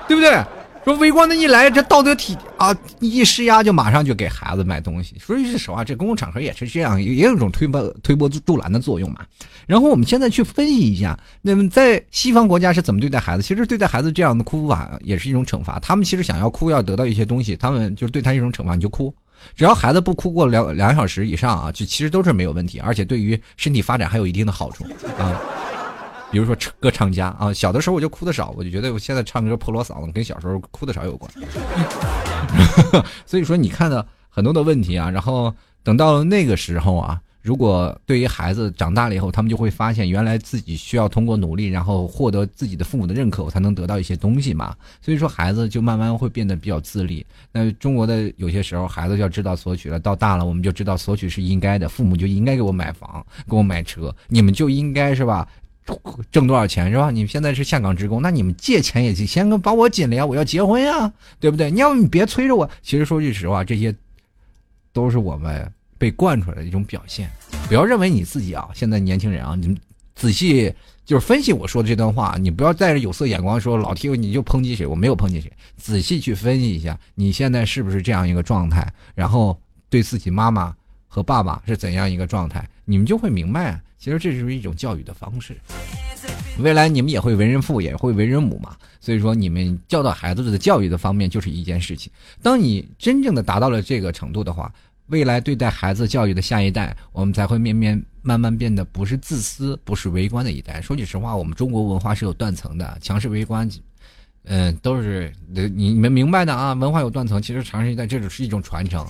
[0.09, 0.43] 对不对？
[0.85, 5.15] 说围观的一来，这道德体啊一施压，就马上就给孩子买东西。
[5.19, 9.19] 说句实话，这公共场合也是这样，也有一种推波推波助澜的作用嘛。
[9.67, 13.43] 然后我们现在去分析一下，那么在西方国家是怎么对待孩子？
[13.43, 15.77] 其实对待孩子这样的哭法也是一种惩罚。
[15.79, 19.13] 他们其实想要哭，要得到一些东西，他们就是对他一种惩罚，你就哭
[19.55, 24.85] 只要孩子不哭过两两小时以上啊，就其实都是没有问题，而且对于身体发展还有一定的好处
[25.19, 25.39] 啊。
[26.31, 31.31] 比如说歌唱家啊，小的时候我就哭的少，我就觉得我现在唱歌破锣嗓子跟小时候哭的少有关。
[33.25, 35.53] 所以说你看到很多的问题啊，然后
[35.83, 37.19] 等到了那个时候啊。
[37.41, 44.75] 如果对于孩子长大了以后，他们就会发现，原来自己需要通过努力，然后获得自己的父母的认可，才能得到一些东西嘛。
[45.01, 47.25] 所以说，孩子就慢慢会变得比较自立。
[47.53, 55.47] 那中国的有些时候，孩子就要知道索取了，到大了，我们就知道索取是应该的，父母就应该给我买房，给我买车，你们就应该是吧，
[56.31, 57.11] 挣多少钱是吧？
[57.11, 61.71] 你们现在是下岗职工，那你们借钱也行先把我紧了呀，我要结婚呀，对不对？
[61.71, 62.69] 你要你别催着我。
[62.81, 63.95] 其实说句实话，这些
[64.93, 65.71] 都是我们。
[65.99, 67.29] 被惯出来的一种表现，
[67.67, 69.77] 不要认为你自己啊，现在年轻人啊，你们
[70.15, 70.73] 仔细
[71.03, 79.59] 就是分析我说的这段话，你不要带着有色眼光说老听你就抨击谁，我没有抨击谁，仔细去分析一下你现在是不是这样一个状态，然后
[79.89, 80.73] 对自己妈妈
[81.09, 85.55] 和爸爸是怎样一个状态，你们就会明白，其实这就是一种教育的方式。
[86.59, 92.11] 未来你们也会为人父，也会为人母嘛，所以说你们教导孩子的教育的方面就是一件事情。
[92.41, 94.73] 当你真正的达到了这个程度的话。
[95.09, 100.79] 未来对待孩子教育的下一代，我们才会面面慢慢变得不是自私，不是围观的一代。
[100.79, 103.67] 说句实话，我们中国文化是有断层的，强势围观，
[104.43, 106.73] 嗯，都是你你们明白的啊。
[106.73, 109.03] 文化有断层，其实长时一代这只是一种传承。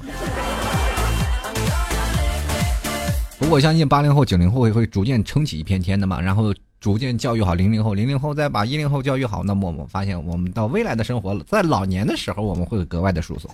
[3.39, 13.49] 不过我相信八零后、九零后会会逐渐撑起一片天的嘛，然后逐渐教育好零零后，零零后再把一零后教育好，那么我们发现，我们到未来的生活，在老年的时候，我们会格外的舒服。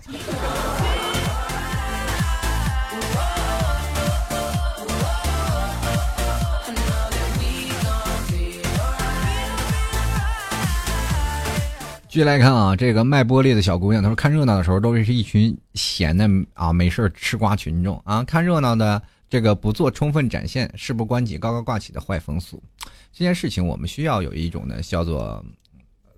[12.09, 19.01] 继续来看啊，这个卖玻璃的小姑娘，她说看热闹的时候都是一群闲的啊，没事吃瓜群众啊，看热闹的
[19.36, 22.63] 这个不做充分展现，事不关己高高挂起的坏风俗。
[23.11, 25.43] 这件事情我们需要有一种呢叫做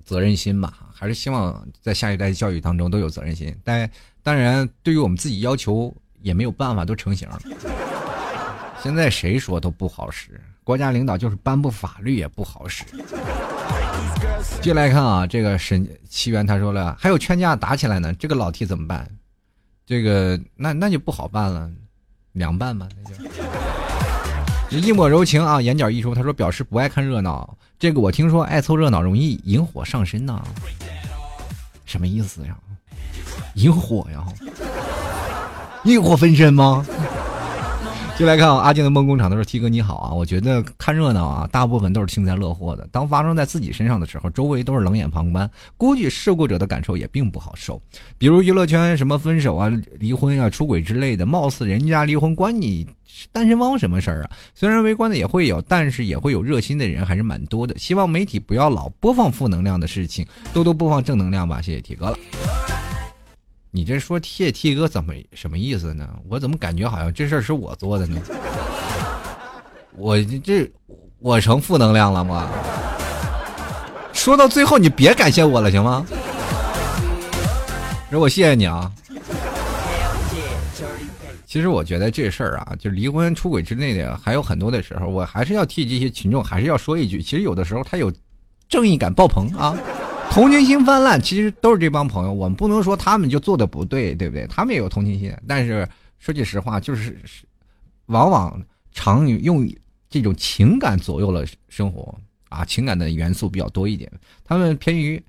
[0.06, 3.52] 责任心吧，还是希望在下一代教育当中都有责任心。
[3.64, 3.90] 但
[4.22, 5.92] 当然，对于我们自己要求
[6.22, 7.42] 也没有办法都成型了。
[8.84, 12.86] 现在谁说都不好使，国家领导就是颁布法律也不好使。
[14.62, 19.10] 接来看啊，这个沈七元他说了，还有劝架打起来呢，这个老 T 怎么办？
[19.88, 21.72] 这个那那就不好办了，
[22.38, 22.88] 凉拌吧，
[24.70, 30.42] 那就一抹柔情啊，眼角一出，他说表示不爱看热闹，这个我听说爱凑热闹容易引火上身呢，
[31.86, 32.56] 什么意思呀？
[33.56, 34.24] 引火呀？
[35.84, 36.86] 引火焚身吗？
[38.18, 42.88] 就来看，阿静的梦工厂，他说：“T 哥你好啊，我觉得看热闹啊，大部分都是幸灾乐祸的。
[42.92, 45.48] 当发生在自己身上的时候，周围都是冷眼旁观，
[45.78, 47.80] 估计事故者的感受也并不好受。
[48.18, 52.88] 比如娱乐圈什么分手啊、离婚啊、出轨之类的，貌似人家离婚关你
[53.32, 54.32] 单身汪什么事儿啊？
[54.56, 57.78] 虽然围观的也会有，但是也会有热心的人，还是蛮多的。
[57.78, 61.62] 希望媒体不要老播放负能量的事情，多多播放正能量吧。
[61.62, 62.18] 谢谢 T 哥了。”
[63.78, 66.10] 你这说替 T 哥怎么什么意思呢？
[66.28, 68.20] 我怎么感觉好像这事儿是我做的呢？
[69.96, 70.68] 我这
[71.20, 72.50] 我成负能量了吗？
[74.14, 76.04] 说到最后，你别感谢我了，行吗？
[78.10, 78.92] 那我谢谢你啊。
[81.46, 88.12] 其实我觉得这事儿啊，就离婚、出轨之类的，还有很多的时候，我还是要替这些群众，还是要说一句，其实有的时候他有
[88.68, 89.78] 正义感爆棚啊。
[90.32, 92.32] 同情心泛滥，其实都是这帮朋友。
[92.32, 94.46] 我们不能说他们就做的不对，对不对？
[94.48, 95.88] 他们也有同情心，但是
[96.20, 97.18] 说句实话，就是
[98.06, 98.62] 往往
[98.92, 99.68] 常用
[100.10, 102.16] 这种情感左右了生活
[102.50, 104.12] 啊，情感的元素比较多一点。
[104.44, 105.22] 他们偏于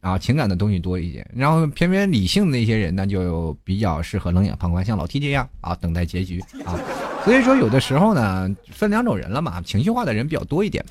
[0.00, 6.78] 啊情感的东西多一点，然后偏偏理性的那些人呢，就比较适合冷眼旁观，像老 T 这样啊，等待结局啊。
[7.24, 10.84] 所以说，有的时候呢，分两种人了嘛，情绪化的人比较多一点。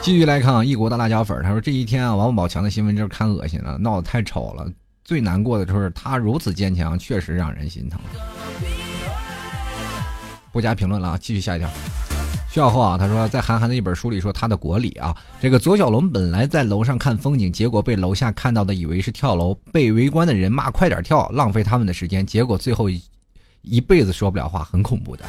[0.00, 4.66] 继续来看啊，异国的辣椒粉，他说这一天啊，王宝强的新闻真是看恶心了，闹得太丑了。
[5.04, 8.00] 最难过的就是他如此坚强，确实让人心疼。
[10.50, 11.68] 不加评论了啊，继续下一条。
[12.48, 23.02] 徐小厚啊，他说在韩寒的一本书里说他的国礼啊，这个左小龙本来在楼上看风景，结果被楼下看到的以为是跳楼，被围观的人骂快点跳，浪费他们的时间，结果最后一
[23.60, 25.24] 一辈子说不了话，很恐怖的。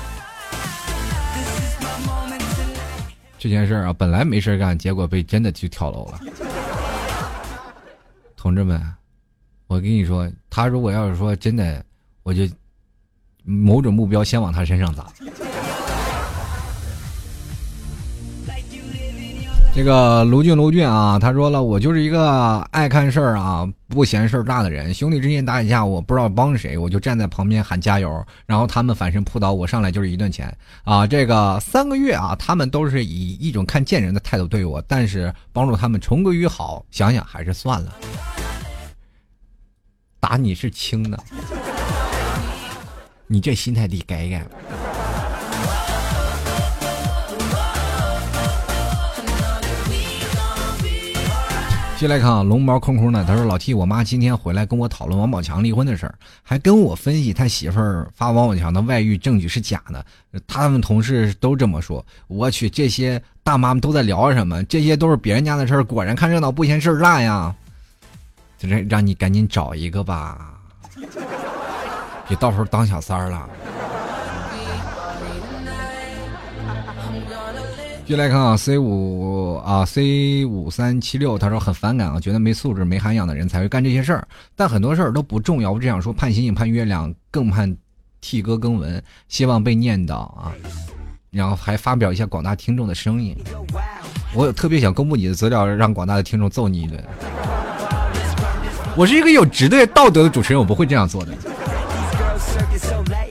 [3.40, 6.20] 这件事啊，本来没事干，结果被真的去跳楼了。
[8.36, 8.80] 同志们，
[9.68, 11.84] 我跟你说，他如果要是说真的，
[12.24, 12.44] 我就
[13.44, 15.08] 某种目标先往他身上砸。
[19.72, 24.94] 这个卢俊卢俊啊，他说了，我就是一个爱看事儿啊，不嫌事儿大的人。
[24.94, 30.54] 兄弟之间打一架，我不知道帮谁，我就站在旁边喊加油，然后他们反身扑倒我，上来就是一顿钱
[30.84, 31.06] 啊。
[31.08, 37.96] 这个三个月啊，他们都是以一种看贱人的态度对我，但是帮助他们重归于好，想想还是算了。
[40.20, 41.18] 打你是轻的，
[43.28, 44.46] 你这心态得改改。
[52.00, 60.06] 接来看啊，龙毛空空的，他说：“老 T，我妈今天回来跟我讨论王宝强离婚的事儿，还跟我分析他媳妇儿发王宝强的外遇证据是假的。
[60.48, 62.04] 他们同事都这么说。
[62.28, 64.64] 我去，这些大妈们都在聊什么？
[64.64, 67.54] 这些都是别人家的事儿，果然看热闹不嫌事儿大呀！
[68.58, 70.54] 这让你赶紧找一个吧，
[72.30, 73.50] 别到时候当小三儿了。”
[78.10, 84.28] 继续来看啊，C 五啊，C 五三七六，他说很反感啊，觉得没素质、没涵养的人才会干这些事儿。
[84.56, 87.78] 但很多事儿都不重要，我只想说，盼星星盼月亮，更盼
[88.20, 90.52] 替哥更文，希望被念叨啊。
[91.30, 93.38] 然后还发表一下广大听众的声音，
[94.34, 97.00] 我特别想公布你的资料，让广大的听众揍你一顿。
[98.98, 101.38] 我是一个有职业道德的主持人，我不会这样做的。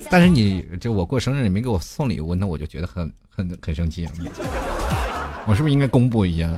[0.09, 4.09] 但是你就我过生日你没给我送礼物，那我就觉得很很很生气。
[5.47, 6.53] 我是不是应该公布一下？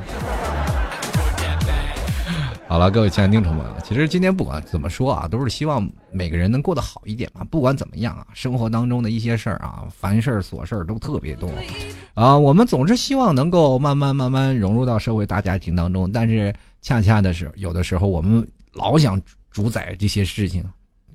[2.67, 7.45] 好了，各位亲爱的听众们，其实今天不管怎么说啊，都是希望每个人能过得好一点嘛。
[7.51, 11.53] 不管怎么样啊，生活当中的一些事儿啊，烦事儿、琐事儿都特别多
[12.15, 12.35] 啊。
[12.39, 16.51] 我们总是希望能够慢慢慢慢融入到社会大家庭当中，但是
[16.81, 19.21] 恰恰的是，有的时候我们老想
[19.51, 20.65] 主宰这些事情，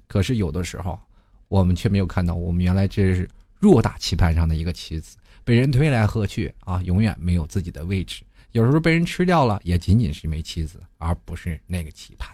[0.07, 0.99] 可是有的时候。
[1.47, 3.29] 我们却没有看到，我们原来这是
[3.61, 8.23] 偌大棋盘上的一个棋子，被人推来喝去啊，永远没有自己的位置。
[8.51, 12.33] 有时候被人吃掉了，也仅仅是一枚棋子，而不是那个棋盘。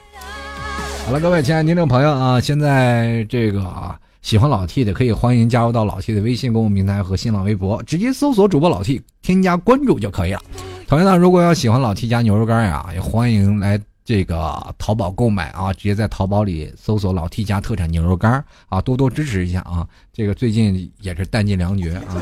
[1.05, 10.41] 好了，各位亲爱的听众朋友啊，现在这个啊，喜欢老 T 的可以欢迎加入到老 T 的微信公众平台和新浪微博，直接搜索主播老 T，添加关注就可以了。
[10.88, 13.80] 同样呢，如果要喜欢老 T 家牛肉干呀，也欢迎来。
[14.03, 19.88] 这个淘宝购买啊，直接在淘宝里搜索“老 T 家特产牛肉干”啊，多多支持一下啊！
[20.12, 22.18] 这个最近也是弹尽粮绝啊，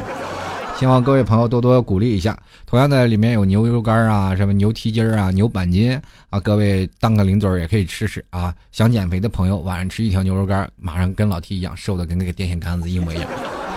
[0.80, 2.40] 希望各位朋友多多鼓励一下。
[2.66, 8.56] 同样的，里面有牛肉干啊，什么牛蹄筋啊、牛板筋啊，各位当个零嘴也可以吃吃啊。
[8.72, 13.30] 想减肥的朋友，晚上吃一条牛肉干，马上跟老 T 一样瘦的跟那个电线杆子一模一样。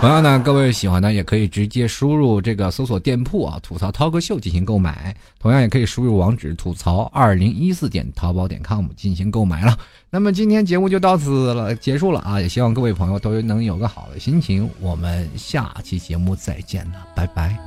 [0.03, 5.15] 同样呢，各位喜欢的也可以直接输入这个搜索店铺啊，吐槽涛哥秀进行购买。
[5.39, 9.77] 同样也可以输入网址吐槽二零一四点淘宝点 com 进行购买了。
[10.09, 12.41] 那么今天节目就到此了，结束了啊！
[12.41, 14.69] 也希望各位朋友都能有个好的心情。
[14.81, 17.57] 我们下期节目再见了，拜拜。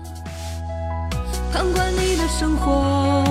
[1.55, 3.24] 旁观你的生活，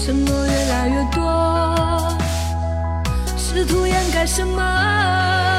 [0.00, 2.16] 沉默越来越多，
[3.36, 5.53] 试图掩盖什么？